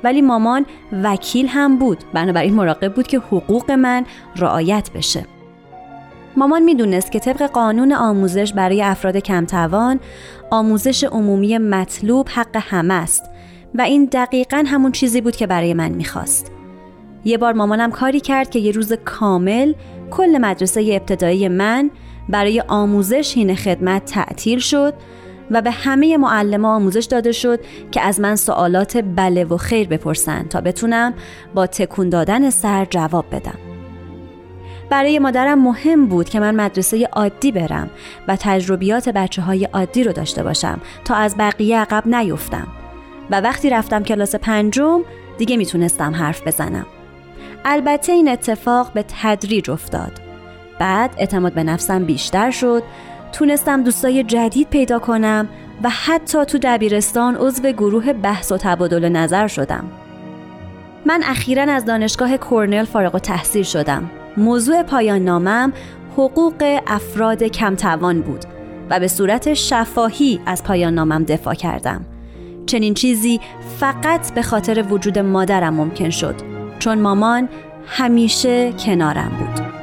ولی 0.04 0.22
مامان 0.22 0.66
وکیل 1.02 1.46
هم 1.48 1.78
بود. 1.78 1.98
بنابراین 2.12 2.54
مراقب 2.54 2.94
بود 2.94 3.06
که 3.06 3.18
حقوق 3.18 3.70
من 3.70 4.04
رعایت 4.36 4.90
بشه. 4.94 5.26
مامان 6.36 6.62
می‌دونست 6.62 7.12
که 7.12 7.18
طبق 7.18 7.42
قانون 7.42 7.92
آموزش 7.92 8.52
برای 8.52 8.82
افراد 8.82 9.16
کمتوان 9.16 10.00
آموزش 10.50 11.04
عمومی 11.04 11.58
مطلوب 11.58 12.28
حق 12.28 12.56
همه 12.60 12.94
است. 12.94 13.31
و 13.74 13.82
این 13.82 14.04
دقیقا 14.04 14.64
همون 14.66 14.92
چیزی 14.92 15.20
بود 15.20 15.36
که 15.36 15.46
برای 15.46 15.74
من 15.74 15.92
می‌خواست. 15.92 16.52
یه 17.24 17.38
بار 17.38 17.52
مامانم 17.52 17.90
کاری 17.90 18.20
کرد 18.20 18.50
که 18.50 18.58
یه 18.58 18.72
روز 18.72 18.92
کامل 18.92 19.74
کل 20.10 20.38
مدرسه 20.40 20.80
ابتدایی 20.92 21.48
من 21.48 21.90
برای 22.28 22.60
آموزش 22.68 23.34
هین 23.34 23.54
خدمت 23.54 24.04
تعطیل 24.04 24.58
شد 24.58 24.94
و 25.50 25.62
به 25.62 25.70
همه 25.70 26.16
معلم 26.16 26.64
آموزش 26.64 27.04
داده 27.04 27.32
شد 27.32 27.60
که 27.90 28.00
از 28.00 28.20
من 28.20 28.36
سوالات 28.36 29.04
بله 29.16 29.44
و 29.44 29.56
خیر 29.56 29.88
بپرسن 29.88 30.42
تا 30.42 30.60
بتونم 30.60 31.14
با 31.54 31.66
تکون 31.66 32.08
دادن 32.08 32.50
سر 32.50 32.84
جواب 32.84 33.24
بدم. 33.32 33.58
برای 34.90 35.18
مادرم 35.18 35.62
مهم 35.62 36.06
بود 36.06 36.28
که 36.28 36.40
من 36.40 36.54
مدرسه 36.54 37.08
عادی 37.12 37.52
برم 37.52 37.90
و 38.28 38.36
تجربیات 38.40 39.08
بچه 39.08 39.42
های 39.42 39.64
عادی 39.64 40.04
رو 40.04 40.12
داشته 40.12 40.42
باشم 40.42 40.80
تا 41.04 41.14
از 41.14 41.36
بقیه 41.38 41.78
عقب 41.78 42.06
نیفتم 42.06 42.66
و 43.32 43.40
وقتی 43.40 43.70
رفتم 43.70 44.02
کلاس 44.02 44.34
پنجم 44.34 45.00
دیگه 45.38 45.56
می‌تونستم 45.56 46.14
حرف 46.14 46.46
بزنم. 46.46 46.86
البته 47.64 48.12
این 48.12 48.28
اتفاق 48.28 48.92
به 48.92 49.04
تدریج 49.22 49.70
افتاد. 49.70 50.12
بعد 50.78 51.10
اعتماد 51.18 51.52
به 51.52 51.64
نفسم 51.64 52.04
بیشتر 52.04 52.50
شد 52.50 52.82
تونستم 53.32 53.82
دوستای 53.82 54.24
جدید 54.24 54.68
پیدا 54.68 54.98
کنم 54.98 55.48
و 55.84 55.90
حتی 55.90 56.44
تو 56.44 56.58
دبیرستان 56.62 57.36
عضو 57.36 57.72
گروه 57.72 58.12
بحث 58.12 58.52
و 58.52 58.56
تبادل 58.56 59.08
نظر 59.08 59.46
شدم. 59.46 59.84
من 61.06 61.20
اخیرا 61.24 61.72
از 61.72 61.84
دانشگاه 61.84 62.36
کرنل 62.36 62.84
فارغ 62.84 63.14
و 63.14 63.18
تحصیل 63.18 63.62
شدم. 63.62 64.10
موضوع 64.36 64.82
پایان 64.82 65.24
نامم 65.24 65.72
حقوق 66.12 66.80
افراد 66.86 67.42
کمتوان 67.42 68.20
بود 68.20 68.44
و 68.90 69.00
به 69.00 69.08
صورت 69.08 69.54
شفاهی 69.54 70.40
از 70.46 70.64
پایان 70.64 70.94
نامم 70.94 71.24
دفاع 71.24 71.54
کردم. 71.54 72.04
چنین 72.66 72.94
چیزی 72.94 73.40
فقط 73.80 74.34
به 74.34 74.42
خاطر 74.42 74.84
وجود 74.90 75.18
مادرم 75.18 75.74
ممکن 75.74 76.10
شد 76.10 76.34
چون 76.78 76.98
مامان 76.98 77.48
همیشه 77.86 78.72
کنارم 78.72 79.28
بود. 79.38 79.81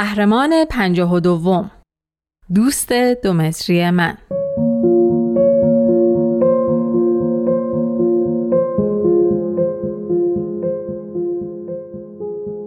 قهرمان 0.00 0.64
پنجاه 0.64 1.14
و 1.14 1.20
دوم. 1.20 1.70
دوست 2.54 2.92
دومتری 2.92 3.90
من. 3.90 4.18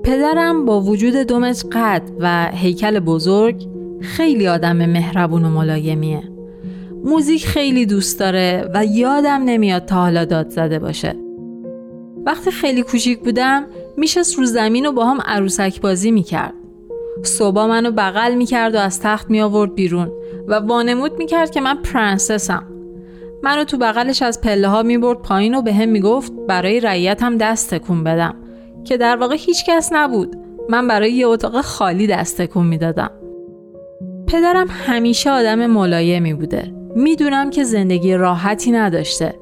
پدرم 0.04 0.66
با 0.66 0.82
وجود 0.82 1.16
دومتر 1.16 1.68
قد 1.72 2.02
و 2.20 2.52
هیکل 2.54 3.00
بزرگ 3.00 3.68
خیلی 4.02 4.48
آدم 4.48 4.78
مهربون 4.78 5.46
و 5.46 5.50
ملایمیه. 5.50 6.24
موزیک 7.04 7.46
خیلی 7.46 7.86
دوست 7.86 8.20
داره 8.20 8.70
و 8.74 8.86
یادم 8.86 9.42
نمیاد 9.46 9.86
تا 9.86 9.96
حالا 9.96 10.26
داد 10.26 10.50
زده 10.50 10.80
باشه. 10.80 11.16
وقتی 12.26 12.52
خیلی 12.52 12.84
کوچیک 12.84 13.20
بودم 13.20 13.66
میشست 13.98 14.40
رو 14.40 14.46
زمین 14.46 14.86
و 14.86 14.92
با 14.92 15.06
هم 15.06 15.22
عروسک 15.26 15.82
بازی 15.82 16.12
می‌کرد. 16.12 16.63
صبح 17.24 17.66
منو 17.66 17.92
بغل 17.92 18.36
می‌کرد 18.36 18.76
و 18.76 18.78
از 18.78 19.00
تخت 19.00 19.30
می 19.30 19.42
آورد 19.42 19.76
بیرون 19.76 20.12
و 20.48 20.54
وانمود 20.54 21.18
می‌کرد 21.18 21.52
که 21.52 21.62
من 21.62 21.76
پرنسسم. 21.76 22.64
منو 23.44 23.64
تو 23.64 23.78
بغلش 23.78 24.22
از 24.22 24.42
پله 24.42 24.68
ها 24.68 24.84
می 24.84 24.98
برد 24.98 25.18
پایین 25.18 25.56
و 25.56 25.62
به 25.62 25.74
هم 25.74 25.90
می‌گفت 25.90 26.34
برای 26.48 26.80
رعیتم 26.80 27.38
دست 27.38 27.74
تکون 27.74 28.04
بدم 28.04 28.36
که 28.84 28.98
در 28.98 29.16
واقع 29.16 29.36
هیچ 29.40 29.66
کس 29.66 29.90
نبود. 29.94 30.36
من 30.70 30.88
برای 30.88 31.12
یه 31.12 31.28
اتاق 31.28 31.62
خالی 31.62 32.08
دست 32.08 32.42
تکون 32.42 32.68
می‌دادم. 32.68 33.12
پدرم 34.28 34.68
همیشه 34.70 35.32
آدم 35.32 35.66
ملایمی 35.66 36.34
بوده. 36.34 36.74
می‌دونم 36.96 37.50
که 37.50 37.64
زندگی 37.64 38.16
راحتی 38.16 38.72
نداشته. 38.72 39.36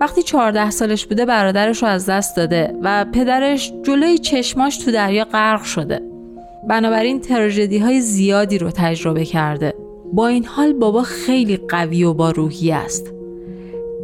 وقتی 0.00 0.22
چهارده 0.22 0.70
سالش 0.70 1.06
بوده 1.06 1.24
برادرش 1.24 1.82
رو 1.82 1.88
از 1.88 2.06
دست 2.06 2.36
داده 2.36 2.74
و 2.82 3.06
پدرش 3.12 3.72
جلوی 3.82 4.18
چشماش 4.18 4.78
تو 4.78 4.90
دریا 4.90 5.24
غرق 5.24 5.62
شده. 5.62 6.11
بنابراین 6.68 7.20
تراژدی 7.20 7.78
های 7.78 8.00
زیادی 8.00 8.58
رو 8.58 8.70
تجربه 8.70 9.24
کرده. 9.24 9.74
با 10.12 10.26
این 10.26 10.44
حال 10.44 10.72
بابا 10.72 11.02
خیلی 11.02 11.56
قوی 11.56 12.04
و 12.04 12.14
با 12.14 12.30
روحی 12.30 12.72
است. 12.72 13.12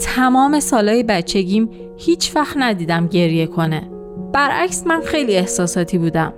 تمام 0.01 0.61
سالهای 0.61 1.03
بچگیم 1.03 1.71
هیچ 1.97 2.37
وقت 2.37 2.57
ندیدم 2.57 3.07
گریه 3.07 3.47
کنه. 3.47 3.90
برعکس 4.33 4.87
من 4.87 5.01
خیلی 5.01 5.37
احساساتی 5.37 5.99
بودم. 5.99 6.33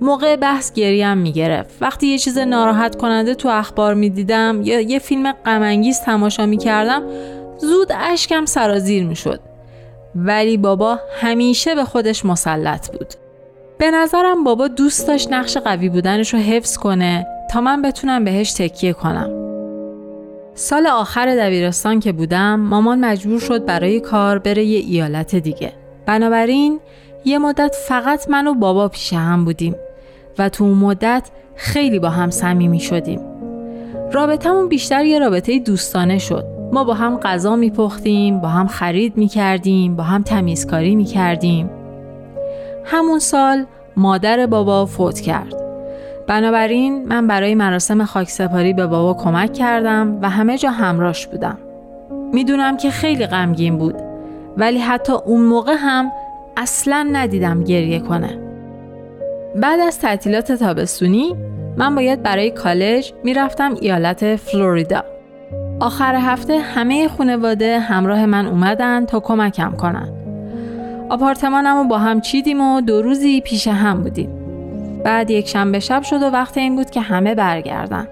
موقع 0.00 0.36
بحث 0.36 0.72
گریم 0.72 1.18
می‌گرفت. 1.18 1.74
وقتی 1.80 2.06
یه 2.06 2.18
چیز 2.18 2.38
ناراحت 2.38 2.96
کننده 2.96 3.34
تو 3.34 3.48
اخبار 3.48 3.94
می‌دیدم 3.94 4.60
یا 4.64 4.80
یه 4.80 4.98
فیلم 4.98 5.32
غمانگیز 5.32 6.00
تماشا 6.00 6.46
می‌کردم 6.46 7.02
زود 7.58 7.92
اشکم 7.94 8.44
سرازیر 8.44 9.04
می‌شد. 9.04 9.40
ولی 10.14 10.56
بابا 10.56 10.98
همیشه 11.20 11.74
به 11.74 11.84
خودش 11.84 12.24
مسلط 12.24 12.90
بود. 12.90 13.14
به 13.78 13.90
نظرم 13.90 14.44
بابا 14.44 14.68
دوست 14.68 15.08
داشت 15.08 15.32
نقش 15.32 15.56
قوی 15.56 15.88
بودنش 15.88 16.34
رو 16.34 16.40
حفظ 16.40 16.76
کنه 16.76 17.26
تا 17.50 17.60
من 17.60 17.82
بتونم 17.82 18.24
بهش 18.24 18.52
تکیه 18.52 18.92
کنم. 18.92 19.30
سال 20.54 20.86
آخر 20.86 21.36
دبیرستان 21.36 22.00
که 22.00 22.12
بودم 22.12 22.60
مامان 22.60 23.04
مجبور 23.04 23.40
شد 23.40 23.64
برای 23.64 24.00
کار 24.00 24.38
بره 24.38 24.64
یه 24.64 24.78
ایالت 24.78 25.34
دیگه. 25.34 25.72
بنابراین 26.06 26.80
یه 27.24 27.38
مدت 27.38 27.74
فقط 27.88 28.30
من 28.30 28.46
و 28.46 28.54
بابا 28.54 28.88
پیش 28.88 29.12
هم 29.12 29.44
بودیم 29.44 29.74
و 30.38 30.48
تو 30.48 30.64
اون 30.64 30.78
مدت 30.78 31.30
خیلی 31.54 31.98
با 31.98 32.08
هم 32.08 32.30
صمیمی 32.30 32.80
شدیم. 32.80 33.20
رابطمون 34.12 34.68
بیشتر 34.68 35.04
یه 35.04 35.18
رابطه 35.18 35.58
دوستانه 35.58 36.18
شد. 36.18 36.44
ما 36.72 36.84
با 36.84 36.94
هم 36.94 37.16
غذا 37.16 37.56
میپختیم، 37.56 38.40
با 38.40 38.48
هم 38.48 38.66
خرید 38.66 39.16
می‌کردیم، 39.16 39.96
با 39.96 40.02
هم 40.02 40.22
تمیزکاری 40.22 40.96
می‌کردیم. 40.96 41.70
همون 42.86 43.18
سال 43.18 43.66
مادر 43.96 44.46
بابا 44.46 44.86
فوت 44.86 45.20
کرد. 45.20 45.54
بنابراین 46.26 47.08
من 47.08 47.26
برای 47.26 47.54
مراسم 47.54 48.04
خاکسپاری 48.04 48.72
به 48.72 48.86
بابا 48.86 49.22
کمک 49.22 49.52
کردم 49.52 50.18
و 50.22 50.30
همه 50.30 50.58
جا 50.58 50.70
همراش 50.70 51.26
بودم. 51.26 51.58
می‌دونم 52.32 52.76
که 52.76 52.90
خیلی 52.90 53.26
غمگین 53.26 53.78
بود 53.78 53.94
ولی 54.56 54.78
حتی 54.78 55.12
اون 55.12 55.40
موقع 55.40 55.74
هم 55.78 56.12
اصلا 56.56 57.08
ندیدم 57.12 57.64
گریه 57.64 58.00
کنه. 58.00 58.38
بعد 59.56 59.80
از 59.80 59.98
تعطیلات 59.98 60.52
تابستونی 60.52 61.36
من 61.76 61.94
باید 61.94 62.22
برای 62.22 62.50
کالج 62.50 63.12
می‌رفتم 63.24 63.74
ایالت 63.80 64.36
فلوریدا. 64.36 65.04
آخر 65.80 66.14
هفته 66.14 66.58
همه 66.58 67.08
خانواده 67.08 67.78
همراه 67.78 68.26
من 68.26 68.46
اومدن 68.46 69.04
تا 69.04 69.20
کمکم 69.20 69.70
کنن. 69.70 70.25
آپارتمانمو 71.10 71.84
با 71.84 71.98
هم 71.98 72.20
چیدیم 72.20 72.60
و 72.60 72.80
دو 72.80 73.02
روزی 73.02 73.40
پیش 73.40 73.68
هم 73.68 74.02
بودیم. 74.02 74.30
بعد 75.04 75.30
یک 75.30 75.48
شنبه 75.48 75.80
شب 75.80 76.02
شد 76.02 76.22
و 76.22 76.30
وقت 76.30 76.58
این 76.58 76.76
بود 76.76 76.90
که 76.90 77.00
همه 77.00 77.34
برگردن. 77.34 78.08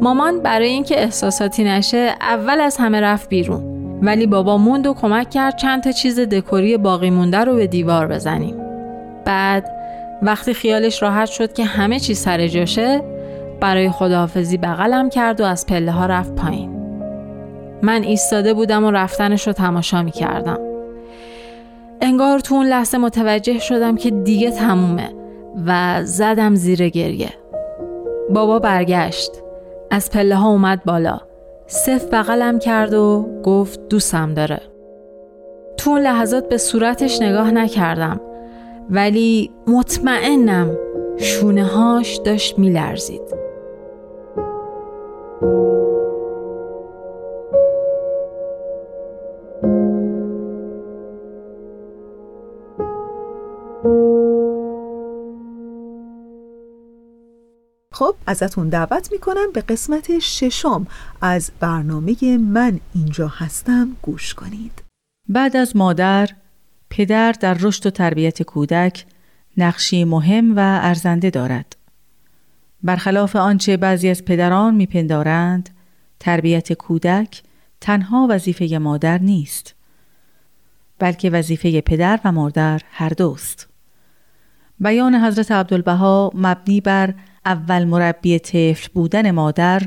مامان 0.00 0.40
برای 0.40 0.68
اینکه 0.68 1.02
احساساتی 1.02 1.64
نشه 1.64 2.14
اول 2.20 2.60
از 2.60 2.76
همه 2.76 3.00
رفت 3.00 3.28
بیرون. 3.28 3.62
ولی 4.02 4.26
بابا 4.26 4.58
موند 4.58 4.86
و 4.86 4.94
کمک 4.94 5.30
کرد 5.30 5.56
چند 5.56 5.82
تا 5.82 5.92
چیز 5.92 6.20
دکوری 6.20 6.76
باقی 6.76 7.10
مونده 7.10 7.38
رو 7.38 7.54
به 7.54 7.66
دیوار 7.66 8.06
بزنیم. 8.06 8.56
بعد 9.24 9.70
وقتی 10.22 10.54
خیالش 10.54 11.02
راحت 11.02 11.28
شد 11.28 11.52
که 11.52 11.64
همه 11.64 12.00
چیز 12.00 12.18
سر 12.18 12.46
جاشه 12.46 13.02
برای 13.60 13.90
خداحافظی 13.90 14.56
بغلم 14.56 15.08
کرد 15.08 15.40
و 15.40 15.44
از 15.44 15.66
پله 15.66 15.92
ها 15.92 16.06
رفت 16.06 16.34
پایین. 16.34 16.70
من 17.82 18.02
ایستاده 18.02 18.54
بودم 18.54 18.84
و 18.84 18.90
رفتنش 18.90 19.46
رو 19.46 19.52
تماشا 19.52 20.02
می 20.02 20.10
کردم. 20.10 20.71
انگار 22.04 22.38
تو 22.38 22.54
اون 22.54 22.66
لحظه 22.66 22.98
متوجه 22.98 23.58
شدم 23.58 23.96
که 23.96 24.10
دیگه 24.10 24.50
تمومه 24.50 25.08
و 25.66 26.00
زدم 26.04 26.54
زیر 26.54 26.88
گریه. 26.88 27.30
بابا 28.30 28.58
برگشت. 28.58 29.30
از 29.90 30.10
پله 30.10 30.34
ها 30.34 30.48
اومد 30.48 30.84
بالا. 30.84 31.20
صف 31.66 32.04
بغلم 32.04 32.58
کرد 32.58 32.94
و 32.94 33.26
گفت 33.44 33.88
دوستم 33.88 34.34
داره. 34.34 34.60
تو 35.76 35.90
اون 35.90 36.00
لحظات 36.00 36.48
به 36.48 36.58
صورتش 36.58 37.22
نگاه 37.22 37.50
نکردم. 37.50 38.20
ولی 38.90 39.50
مطمئنم 39.66 40.76
شونه 41.16 41.64
هاش 41.64 42.16
داشت 42.16 42.58
میلرزید. 42.58 43.42
خب 57.92 58.14
ازتون 58.26 58.68
دعوت 58.68 59.12
می‌کنم 59.12 59.52
به 59.54 59.60
قسمت 59.60 60.18
ششم 60.18 60.86
از 61.20 61.50
برنامه 61.60 62.38
من 62.38 62.80
اینجا 62.94 63.28
هستم. 63.28 63.96
گوش 64.02 64.34
کنید. 64.34 64.82
بعد 65.28 65.56
از 65.56 65.76
مادر 65.76 66.28
پدر 66.90 67.32
در 67.32 67.54
رشد 67.54 67.86
و 67.86 67.90
تربیت 67.90 68.42
کودک 68.42 69.06
نقشی 69.56 70.04
مهم 70.04 70.56
و 70.56 70.60
ارزنده 70.60 71.30
دارد. 71.30 71.76
برخلاف 72.82 73.36
آنچه 73.36 73.76
بعضی 73.76 74.08
از 74.08 74.24
پدران 74.24 74.74
میپندارند 74.74 75.70
تربیت 76.20 76.72
کودک 76.72 77.42
تنها 77.80 78.26
وظیفه 78.30 78.78
مادر 78.78 79.18
نیست 79.18 79.74
بلکه 80.98 81.30
وظیفه 81.30 81.80
پدر 81.80 82.20
و 82.24 82.32
مادر 82.32 82.80
هر 82.90 83.08
دوست. 83.08 83.68
بیان 84.80 85.14
حضرت 85.14 85.52
عبدالبها 85.52 86.30
مبنی 86.34 86.80
بر 86.80 87.14
اول 87.46 87.84
مربی 87.84 88.38
طفل 88.38 88.88
بودن 88.94 89.30
مادر 89.30 89.82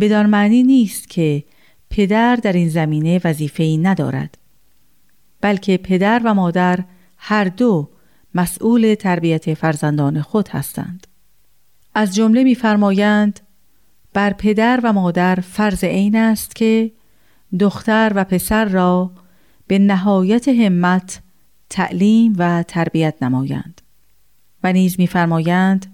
بدان 0.00 0.26
معنی 0.26 0.62
نیست 0.62 1.08
که 1.10 1.44
پدر 1.90 2.36
در 2.36 2.52
این 2.52 2.68
زمینه 2.68 3.20
وظیفه‌ای 3.24 3.78
ندارد 3.78 4.38
بلکه 5.40 5.76
پدر 5.76 6.20
و 6.24 6.34
مادر 6.34 6.84
هر 7.16 7.44
دو 7.44 7.90
مسئول 8.34 8.94
تربیت 8.94 9.54
فرزندان 9.54 10.22
خود 10.22 10.48
هستند. 10.48 11.06
از 11.94 12.14
جمله 12.14 12.44
می‌فرمایند 12.44 13.40
بر 14.12 14.32
پدر 14.32 14.80
و 14.82 14.92
مادر 14.92 15.34
فرض 15.34 15.84
عین 15.84 16.16
است 16.16 16.56
که 16.56 16.92
دختر 17.60 18.12
و 18.14 18.24
پسر 18.24 18.64
را 18.64 19.10
به 19.66 19.78
نهایت 19.78 20.48
همت 20.48 21.20
تعلیم 21.70 22.34
و 22.38 22.62
تربیت 22.62 23.14
نمایند. 23.22 23.80
و 24.64 24.72
نیز 24.72 24.94
می‌فرمایند 24.98 25.91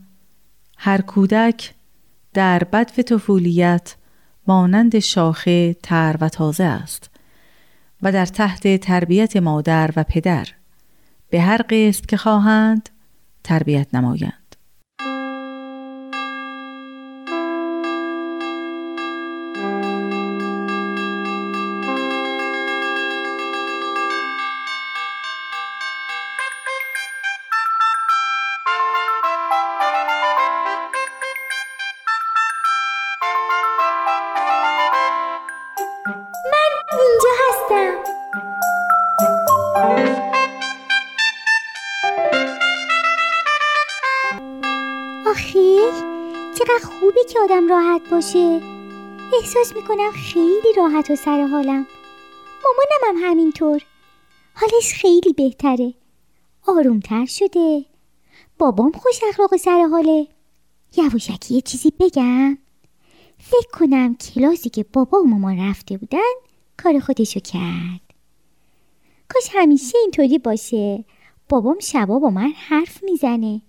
هر 0.78 1.00
کودک 1.00 1.74
در 2.34 2.64
بدو 2.64 3.02
طفولیت 3.02 3.96
مانند 4.46 4.98
شاخه 4.98 5.74
تر 5.74 6.16
و 6.20 6.28
تازه 6.28 6.64
است 6.64 7.10
و 8.02 8.12
در 8.12 8.26
تحت 8.26 8.76
تربیت 8.76 9.36
مادر 9.36 9.90
و 9.96 10.04
پدر 10.04 10.48
به 11.30 11.40
هر 11.40 11.62
قسط 11.70 12.06
که 12.06 12.16
خواهند 12.16 12.88
تربیت 13.44 13.94
نمایند. 13.94 14.47
آدم 47.50 47.68
راحت 47.68 48.10
باشه. 48.10 48.60
احساس 49.40 49.76
می‌کنم 49.76 50.10
خیلی 50.10 50.72
راحت 50.76 51.10
و 51.10 51.16
سر 51.16 51.46
حالم. 51.46 51.86
مامانم 52.64 53.02
هم 53.04 53.16
همینطور. 53.30 53.82
حالش 54.54 54.92
خیلی 54.94 55.32
بهتره. 55.36 55.94
آرومتر 56.66 57.26
شده. 57.26 57.84
بابام 58.58 58.92
خوش 58.92 59.20
اخلاق 59.28 59.56
سر 59.56 59.88
حاله. 59.90 60.26
یواشکی 60.96 61.54
یه 61.54 61.60
چیزی 61.60 61.92
بگم. 62.00 62.58
فکر 63.38 63.68
کنم 63.72 64.16
کلاسی 64.16 64.70
که 64.70 64.84
بابا 64.92 65.18
و 65.18 65.26
مامان 65.26 65.68
رفته 65.68 65.96
بودن 65.96 66.32
کار 66.76 67.00
خودشو 67.00 67.40
کرد. 67.40 68.14
کاش 69.28 69.48
همیشه 69.52 69.98
اینطوری 69.98 70.38
باشه. 70.38 71.04
بابام 71.48 71.78
شبا 71.80 72.18
با 72.18 72.30
من 72.30 72.52
حرف 72.56 73.02
می‌زنه. 73.02 73.62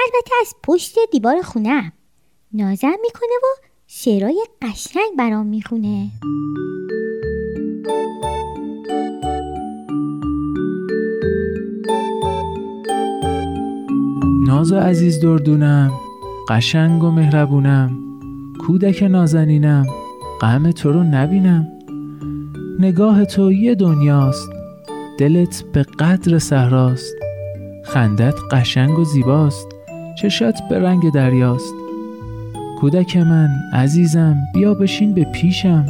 البته 0.00 0.34
از 0.40 0.54
پشت 0.62 0.98
دیوار 1.12 1.42
خونم 1.42 1.92
نازم 2.56 2.92
می‌کنه 3.02 3.32
و 3.42 3.66
شعرهای 3.86 4.44
قشنگ 4.62 5.16
برام 5.18 5.46
می‌خونه. 5.46 6.10
ناز 14.46 14.72
عزیز 14.72 15.20
دردونم 15.20 15.92
قشنگ 16.48 17.04
و 17.04 17.10
مهربونم 17.10 17.90
کودک 18.66 19.02
نازنینم 19.02 19.86
غم 20.40 20.70
تو 20.70 20.92
رو 20.92 21.02
نبینم. 21.02 21.68
نگاه 22.78 23.24
تو 23.24 23.52
یه 23.52 23.74
دنیاست 23.74 24.48
دلت 25.18 25.64
به 25.72 25.82
قدر 25.82 26.38
صحراست. 26.38 27.14
خندت 27.84 28.34
قشنگ 28.50 28.98
و 28.98 29.04
زیباست 29.04 29.68
چشات 30.22 30.54
به 30.70 30.78
رنگ 30.78 31.12
دریاست. 31.12 31.83
کودک 32.80 33.16
من 33.16 33.48
عزیزم 33.72 34.36
بیا 34.54 34.74
بشین 34.74 35.14
به 35.14 35.24
پیشم. 35.24 35.86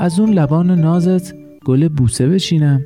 از 0.00 0.20
اون 0.20 0.30
لبان 0.30 0.70
نازت 0.70 1.34
گل 1.64 1.88
بوسه 1.88 2.28
بچینم. 2.28 2.84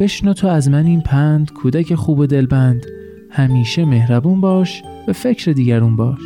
بشنو 0.00 0.32
تو 0.32 0.48
از 0.48 0.70
من 0.70 0.86
این 0.86 1.00
پند 1.00 1.52
کودک 1.52 1.94
خوب 1.94 2.18
و 2.18 2.26
دلبند. 2.26 2.86
همیشه 3.30 3.84
مهربون 3.84 4.40
باش 4.40 4.82
به 5.06 5.12
فکر 5.12 5.52
دیگرون 5.52 5.96
باش. 5.96 6.20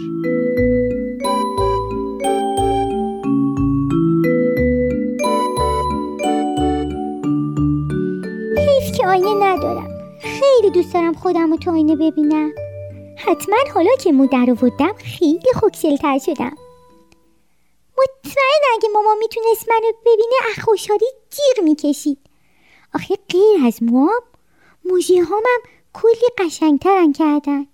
حیف 8.59 8.97
که 8.97 9.07
آینه 9.07 9.35
ندارم. 9.43 9.89
خیلی 10.21 10.73
دوست 10.75 10.95
دارم 10.95 11.13
خودم 11.13 11.51
رو 11.51 11.57
تو 11.57 11.71
آینه 11.71 11.97
ببینم. 11.97 12.51
حتما 13.27 13.57
حالا 13.75 13.91
که 14.01 14.13
مو 14.13 14.27
در 14.27 14.47
آوردم 14.51 14.93
خیلی 14.93 15.53
خوکسلتر 15.61 16.19
شدم. 16.19 16.57
مطمئن 17.99 18.63
اگه 18.75 18.89
ماما 18.95 19.15
می‌تونست 19.19 19.69
منو 19.69 19.93
ببینه 20.01 20.35
از 20.51 20.65
خوشحالی 20.65 21.07
جیغ 21.31 21.65
می‌کشید. 21.65 22.19
آخه 22.95 23.15
غیر 23.29 23.67
از 23.67 23.83
موام 23.83 24.23
موژه 24.85 25.25
هامم 25.25 25.61
کلی 25.93 26.29
قشنگترن 26.39 27.13
کردن. 27.13 27.67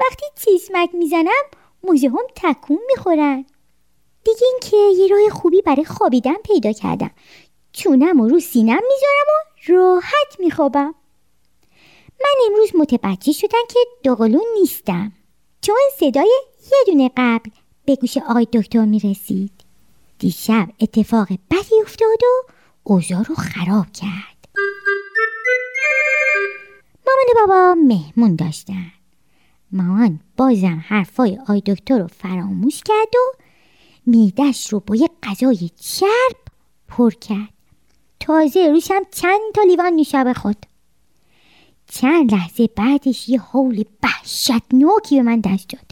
وقتی 0.00 0.26
چشمک 0.36 0.90
می‌زنم 0.94 1.44
موژه 1.82 2.08
هم 2.08 2.26
تکون 2.36 2.78
می‌خورن. 2.86 3.46
دیگه 4.24 4.46
اینکه 4.52 4.76
یه 4.76 5.08
راه 5.08 5.30
خوبی 5.30 5.62
برای 5.62 5.84
خوابیدن 5.84 6.36
پیدا 6.44 6.72
کردم. 6.72 7.10
چونم 7.72 8.20
و 8.20 8.28
رو 8.28 8.40
سینم 8.40 8.80
می‌ذارم 8.88 9.26
و 9.28 9.72
راحت 9.72 10.40
میخوابم. 10.40 10.94
من 12.20 12.46
امروز 12.46 12.76
متوجه 12.76 13.32
شدم 13.32 13.62
که 13.68 13.78
دوقلون 14.02 14.46
نیستم. 14.60 15.12
چون 15.60 15.76
صدای 15.98 16.42
یه 16.72 16.78
دونه 16.86 17.10
قبل 17.16 17.50
به 17.84 17.96
گوش 17.96 18.16
آقای 18.16 18.46
دکتر 18.52 18.84
می 18.84 18.98
رسید 18.98 19.52
دیشب 20.18 20.68
اتفاق 20.80 21.28
بدی 21.50 21.80
افتاد 21.82 22.22
و 22.22 22.52
اوضاع 22.84 23.22
رو 23.22 23.34
خراب 23.34 23.86
کرد. 23.92 24.48
مامان 27.06 27.46
بابا 27.46 27.74
مهمون 27.74 28.36
داشتن. 28.36 28.92
مامان 29.72 30.20
بازم 30.36 30.84
حرفای 30.86 31.38
آی 31.48 31.60
دکتر 31.60 31.98
رو 31.98 32.06
فراموش 32.06 32.82
کرد 32.84 33.16
و 33.16 33.42
میدش 34.06 34.72
رو 34.72 34.80
با 34.80 34.96
یه 34.96 35.10
غذای 35.22 35.70
چرب 35.80 36.36
پر 36.88 37.10
کرد. 37.10 37.52
تازه 38.20 38.68
روشم 38.68 39.02
چند 39.10 39.40
تا 39.54 39.62
لیوان 39.62 39.92
نوشابه 39.92 40.34
خود 40.34 40.56
چند 41.88 42.34
لحظه 42.34 42.66
بعدش 42.76 43.28
یه 43.28 43.40
حول 43.40 43.84
وحشتناکی 44.02 45.16
به 45.16 45.22
من 45.22 45.40
دست 45.40 45.68
داد. 45.68 45.84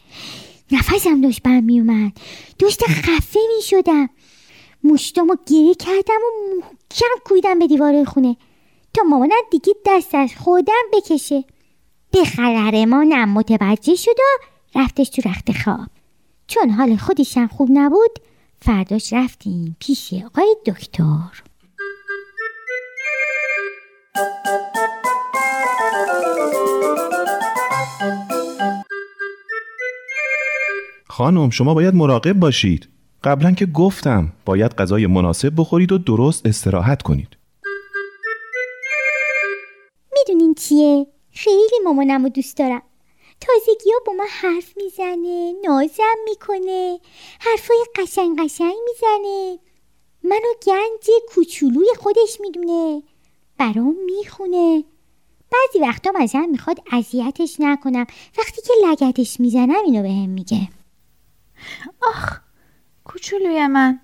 نفسم 0.73 1.21
داشت 1.21 1.43
برم 1.43 1.65
میومد. 1.65 2.13
داشت 2.59 2.87
خفه 2.87 3.41
می 3.57 3.63
شدم 3.63 4.09
مشتامو 4.85 5.37
گیره 5.47 5.75
کردم 5.75 6.15
و 6.15 6.57
محکم 6.57 7.07
کویدم 7.25 7.59
به 7.59 7.67
دیوار 7.67 8.05
خونه. 8.05 8.37
تا 8.95 9.03
مامانم 9.03 9.37
دیگه 9.51 9.75
دست 9.87 10.15
از 10.15 10.35
خودم 10.37 10.85
بکشه. 10.93 11.45
به 12.11 12.23
قهرمانم 12.23 13.29
متوجه 13.29 13.95
شد 13.95 14.17
و 14.19 14.45
رفتش 14.79 15.09
تو 15.09 15.29
رخت 15.29 15.53
خواب. 15.65 15.89
چون 16.47 16.71
حال 16.71 16.97
خودش 16.97 17.37
هم 17.37 17.49
خوب 17.49 17.69
نبود 17.73 18.19
فرداش 18.63 19.13
رفتیم 19.13 19.77
پیش 19.81 20.15
آقای 20.27 20.57
دکتر. 20.67 21.43
خانم 31.09 31.51
شما 31.51 31.75
باید 31.75 31.95
مراقب 31.95 32.33
باشید. 32.33 32.89
قبلا 33.25 33.53
که 33.53 33.67
گفتم 33.67 34.33
باید 34.45 34.75
غذای 34.75 35.07
مناسب 35.07 35.53
بخورید 35.57 35.93
و 35.93 35.99
درست 35.99 36.47
استراحت 36.47 37.03
کنید. 37.03 37.29
می‌دونین 40.13 40.55
چیه؟ 40.55 41.07
خیلی 41.33 41.81
مامانم 41.85 42.23
رو 42.23 42.29
دوست 42.29 42.57
دارم. 42.57 42.83
تازگی 43.41 43.91
ها 43.93 43.99
با 44.07 44.13
ما 44.13 44.25
حرف 44.31 44.77
می‌زنه 44.77 45.53
نازم 45.65 46.17
می‌کنه 46.25 46.99
حرفای 47.41 47.85
قشنگ 47.97 48.39
قشنگ 48.39 48.75
می‌زنه. 48.89 49.59
منو 50.25 50.53
گنج 50.67 51.11
کوچولوی 51.29 51.87
خودش 51.99 52.41
می‌دونه. 52.41 53.03
برام 53.59 53.97
می‌خونه. 54.07 54.85
بعضی 55.53 55.79
وقتا 55.79 56.13
مثلا 56.13 56.49
می‌خواد 56.53 56.81
اذیتش 56.93 57.57
نکنم. 57.61 58.07
وقتی 58.39 58.63
که 58.63 58.73
لگتش 58.87 59.41
می‌زنم 59.41 59.85
اینو 59.85 60.03
بهم 60.03 60.29
میگه. 60.29 60.69
آخ 62.03 62.39
کوچولوی 63.05 63.67
من 63.67 64.01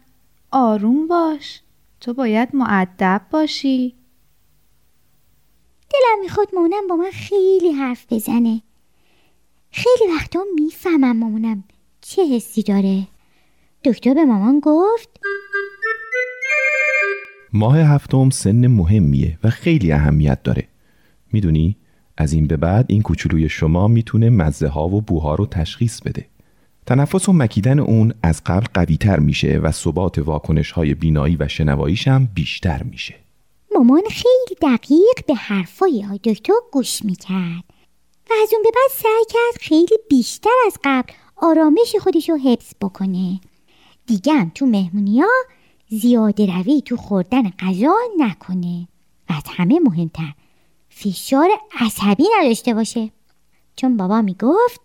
آروم 0.50 1.08
باش. 1.08 1.60
تو 2.00 2.14
باید 2.14 2.48
معدب 2.56 3.22
باشی. 3.30 3.94
دلم 5.90 6.22
می‌خواد 6.22 6.48
مامانم 6.54 6.88
با 6.88 6.96
من 6.96 7.10
خیلی 7.10 7.72
حرف 7.72 8.06
بزنه. 8.10 8.62
خیلی 9.70 10.12
وقتا 10.16 10.40
می‌فهمم 10.54 11.16
مامانم 11.16 11.64
چه 12.00 12.26
حسی 12.26 12.62
داره. 12.62 13.08
دکتر 13.84 14.14
به 14.14 14.24
مامان 14.24 14.60
گفت 14.60 15.08
ماه 17.52 17.78
هفتم 17.78 18.30
سن 18.30 18.66
مهمیه 18.66 19.38
و 19.44 19.50
خیلی 19.50 19.92
اهمیت 19.92 20.42
داره. 20.42 20.68
می‌دونی؟ 21.32 21.76
از 22.16 22.32
این 22.32 22.46
به 22.46 22.56
بعد 22.56 22.86
این 22.88 23.02
کوچولوی 23.02 23.48
شما 23.48 23.88
می‌تونه 23.88 24.30
مزه 24.30 24.68
ها 24.68 24.88
و 24.88 25.00
بوها 25.00 25.34
رو 25.34 25.46
تشخیص 25.46 26.00
بده. 26.00 26.26
تنفس 26.86 27.28
و 27.28 27.32
مکیدن 27.32 27.78
اون 27.78 28.14
از 28.22 28.42
قبل 28.46 28.66
قوی 28.74 28.96
تر 28.96 29.18
میشه 29.18 29.58
و 29.58 29.70
ثبات 29.70 30.18
واکنش 30.18 30.70
های 30.70 30.94
بینایی 30.94 31.36
و 31.40 31.48
شنواییش 31.48 32.08
هم 32.08 32.28
بیشتر 32.34 32.82
میشه. 32.82 33.14
مامان 33.74 34.02
خیلی 34.10 34.56
دقیق 34.62 35.26
به 35.28 35.34
حرفای 35.34 36.06
آی 36.10 36.18
دکتر 36.18 36.52
گوش 36.72 37.04
می‌کرد 37.04 37.64
و 38.30 38.32
از 38.42 38.48
اون 38.52 38.62
به 38.62 38.70
بعد 38.74 38.90
سعی 38.90 39.24
کرد 39.28 39.62
خیلی 39.62 39.98
بیشتر 40.10 40.50
از 40.66 40.76
قبل 40.84 41.12
آرامش 41.36 41.96
خودش 42.00 42.28
رو 42.28 42.36
حفظ 42.36 42.72
بکنه. 42.80 43.40
دیگه 44.06 44.32
هم 44.32 44.52
تو 44.54 44.66
مهمونی 44.66 45.20
ها 45.20 45.28
زیاده 45.88 46.58
روی 46.58 46.82
تو 46.86 46.96
خوردن 46.96 47.50
غذا 47.50 47.94
نکنه. 48.18 48.88
و 49.30 49.32
از 49.32 49.42
همه 49.46 49.80
مهمتر 49.80 50.32
فشار 51.02 51.48
عصبی 51.80 52.24
نداشته 52.40 52.74
باشه. 52.74 53.10
چون 53.76 53.96
بابا 53.96 54.22
می‌گفت 54.22 54.80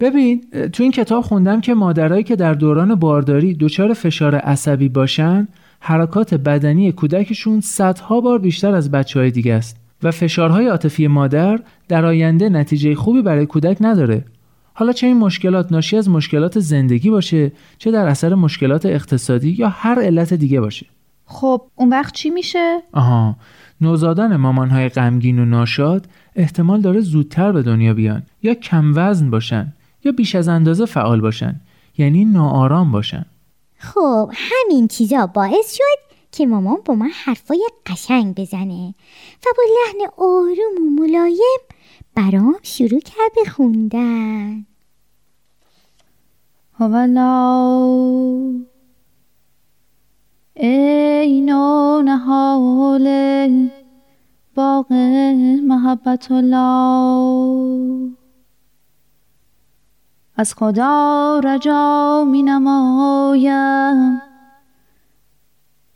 ببین 0.00 0.44
تو 0.72 0.82
این 0.82 0.92
کتاب 0.92 1.24
خوندم 1.24 1.60
که 1.60 1.74
مادرایی 1.74 2.22
که 2.24 2.36
در 2.36 2.54
دوران 2.54 2.94
بارداری 2.94 3.54
دچار 3.54 3.94
فشار 3.94 4.34
عصبی 4.34 4.88
باشن 4.88 5.48
حرکات 5.80 6.34
بدنی 6.34 6.92
کودکشون 6.92 7.60
صدها 7.60 8.20
بار 8.20 8.38
بیشتر 8.38 8.74
از 8.74 8.90
بچه 8.90 9.20
های 9.20 9.30
دیگه 9.30 9.54
است 9.54 9.76
و 10.02 10.10
فشارهای 10.10 10.66
عاطفی 10.66 11.06
مادر 11.06 11.60
در 11.88 12.06
آینده 12.06 12.48
نتیجه 12.48 12.94
خوبی 12.94 13.22
برای 13.22 13.46
کودک 13.46 13.76
نداره. 13.80 14.24
حالا 14.74 14.92
چه 14.92 15.06
این 15.06 15.16
مشکلات 15.16 15.72
ناشی 15.72 15.96
از 15.96 16.08
مشکلات 16.08 16.58
زندگی 16.58 17.10
باشه 17.10 17.52
چه 17.78 17.90
در 17.90 18.06
اثر 18.06 18.34
مشکلات 18.34 18.86
اقتصادی 18.86 19.50
یا 19.50 19.68
هر 19.68 20.02
علت 20.02 20.34
دیگه 20.34 20.60
باشه. 20.60 20.86
خب 21.26 21.62
اون 21.74 21.88
وقت 21.88 22.14
چی 22.14 22.30
میشه؟ 22.30 22.78
آها. 22.92 23.36
نوزادان 23.80 24.36
مامانهای 24.36 24.88
غمگین 24.88 25.38
و 25.38 25.44
ناشاد 25.44 26.08
احتمال 26.36 26.80
داره 26.80 27.00
زودتر 27.00 27.52
به 27.52 27.62
دنیا 27.62 27.94
بیان. 27.94 28.22
یا 28.42 28.54
کم 28.54 28.92
وزن 28.96 29.30
باشن 29.30 29.72
یا 30.04 30.12
بیش 30.12 30.34
از 30.34 30.48
اندازه 30.48 30.86
فعال 30.86 31.20
باشن. 31.20 31.60
یعنی 31.98 32.24
ناآرام 32.24 32.92
باشن. 32.92 33.24
خب 33.78 34.30
همین 34.34 34.88
چیزا 34.88 35.26
باعث 35.26 35.74
شد 35.74 36.14
که 36.32 36.46
مامان 36.46 36.78
با 36.84 36.94
من 36.94 37.10
حرفای 37.24 37.68
قشنگ 37.86 38.34
بزنه 38.34 38.94
و 39.46 39.48
با 39.56 39.62
لحن 39.62 40.10
آروم 40.18 40.86
و 40.86 41.02
ملایم 41.02 41.60
برام 42.14 42.56
شروع 42.62 43.00
کرد 43.00 43.32
به 43.44 43.50
خوندن. 43.50 44.66
هولا 46.74 47.98
ای 50.60 51.40
نحال 52.02 53.08
باغ 54.54 54.92
محبت 55.62 56.32
الله. 56.32 58.10
از 60.36 60.54
خدا 60.54 61.40
رجا 61.44 62.24
می 62.30 62.42
نمایم 62.42 64.20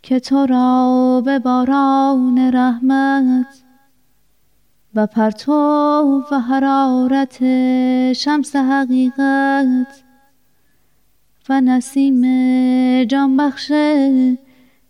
که 0.02 0.20
تو 0.20 0.46
را 0.46 1.22
به 1.24 1.38
باران 1.38 2.38
رحمت 2.38 3.62
و 4.94 5.06
پرتو 5.06 6.22
و 6.30 6.40
حرارت 6.40 7.38
شمس 8.12 8.56
حقیقت 8.56 10.02
و 11.48 11.60
نسیم 11.60 12.24
جانبخش 13.04 13.72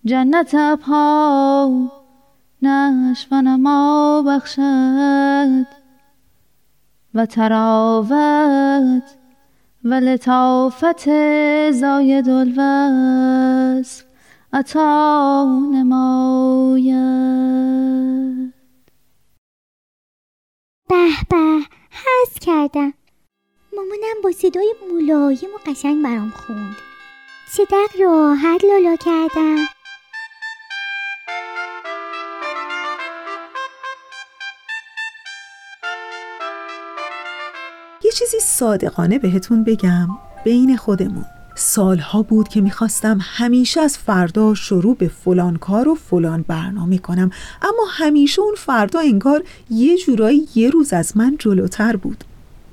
جنت 0.05 0.55
ابها 0.55 1.93
نش 2.63 3.27
و 3.31 3.43
نما 3.43 4.23
بخشد 4.27 5.67
و 7.15 7.27
تراوت 7.27 9.17
و 9.85 9.95
لطافت 9.95 11.05
زاید 11.71 12.29
الوصف 12.29 14.05
عطا 14.53 15.45
نماید. 15.73 16.93
به 20.89 21.07
به 21.31 21.61
حس 21.91 22.39
کردم. 22.41 22.95
مامانم 23.77 24.23
با 24.25 24.33
صدای 24.33 24.75
ملایم 24.93 25.51
و 25.55 25.71
قشنگ 25.71 26.05
برام 26.05 26.31
خوند. 26.31 26.77
صدق 27.49 28.01
راحت 28.01 28.65
لالا 28.65 28.97
کردم. 28.97 29.82
چیزی 38.13 38.37
صادقانه 38.41 39.19
بهتون 39.19 39.65
بگم. 39.65 40.09
بین 40.45 40.77
خودمون. 40.77 41.25
سالها 41.55 42.23
بود 42.23 42.49
که 42.49 42.61
می‌خواستم 42.61 43.19
همیشه 43.23 43.81
از 43.81 43.99
فردا 43.99 44.55
شروع 44.55 44.97
به 44.97 45.09
فلان 45.09 45.57
کار 45.57 45.89
و 45.89 45.95
فلان 45.95 46.45
برنامه 46.49 46.99
کنم 46.99 47.31
اما 47.63 47.85
همیشه 47.91 48.43
اون 48.43 48.55
فردا 48.59 49.01
انگار 49.01 49.43
یه 49.71 49.99
جورایی 49.99 50.49
یه 50.55 50.71
روز 50.71 50.93
از 50.93 51.17
من 51.17 51.37
جلوتر 51.39 51.97
بود. 51.97 52.25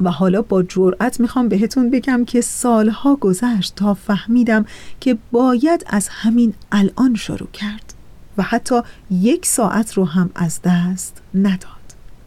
و 0.01 0.11
حالا 0.11 0.41
با 0.41 0.63
جرأت 0.63 1.19
می‌خوام 1.19 1.49
بهتون 1.49 1.89
بگم 1.89 2.25
که 2.25 2.41
سالها 2.41 3.15
گذشت 3.15 3.75
تا 3.75 3.93
فهمیدم 3.93 4.65
که 4.99 5.17
باید 5.31 5.85
از 5.87 6.07
همین 6.09 6.53
الان 6.71 7.15
شروع 7.15 7.49
کرد. 7.53 7.93
و 8.37 8.43
حتی 8.43 8.81
یک 9.11 9.45
ساعت 9.45 9.93
رو 9.93 10.05
هم 10.05 10.29
از 10.35 10.59
دست 10.63 11.21
نداد. 11.35 11.69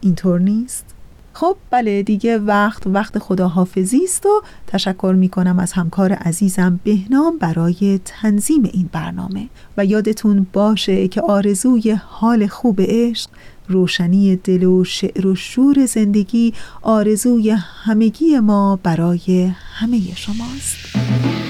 اینطور 0.01 0.39
نیست؟ 0.39 0.85
خب 1.33 1.57
بله 1.71 2.03
دیگه 2.03 2.37
وقت 2.37 2.87
وقت 2.87 3.19
خداحافظی 3.19 4.03
است 4.03 4.25
و 4.25 4.41
تشکر 4.67 5.15
می 5.17 5.29
کنم 5.29 5.59
از 5.59 5.73
همکار 5.73 6.13
عزیزم 6.13 6.79
بهنام 6.83 7.37
برای 7.37 7.99
تنظیم 8.05 8.69
این 8.73 8.89
برنامه. 8.91 9.49
و 9.77 9.85
یادتون 9.85 10.47
باشه 10.53 11.07
که 11.07 11.21
آرزوی 11.21 11.91
حال 11.91 12.47
خوب 12.47 12.81
عشق 12.81 13.29
روشنی 13.67 14.35
دل 14.35 14.63
و 14.63 14.83
شعر 14.83 15.27
و 15.27 15.35
شور 15.35 15.85
زندگی 15.85 16.53
آرزوی 16.81 17.49
همگی 17.85 18.39
ما 18.39 18.79
برای 18.83 19.51
همه 19.73 19.99
شماست. 20.15 21.42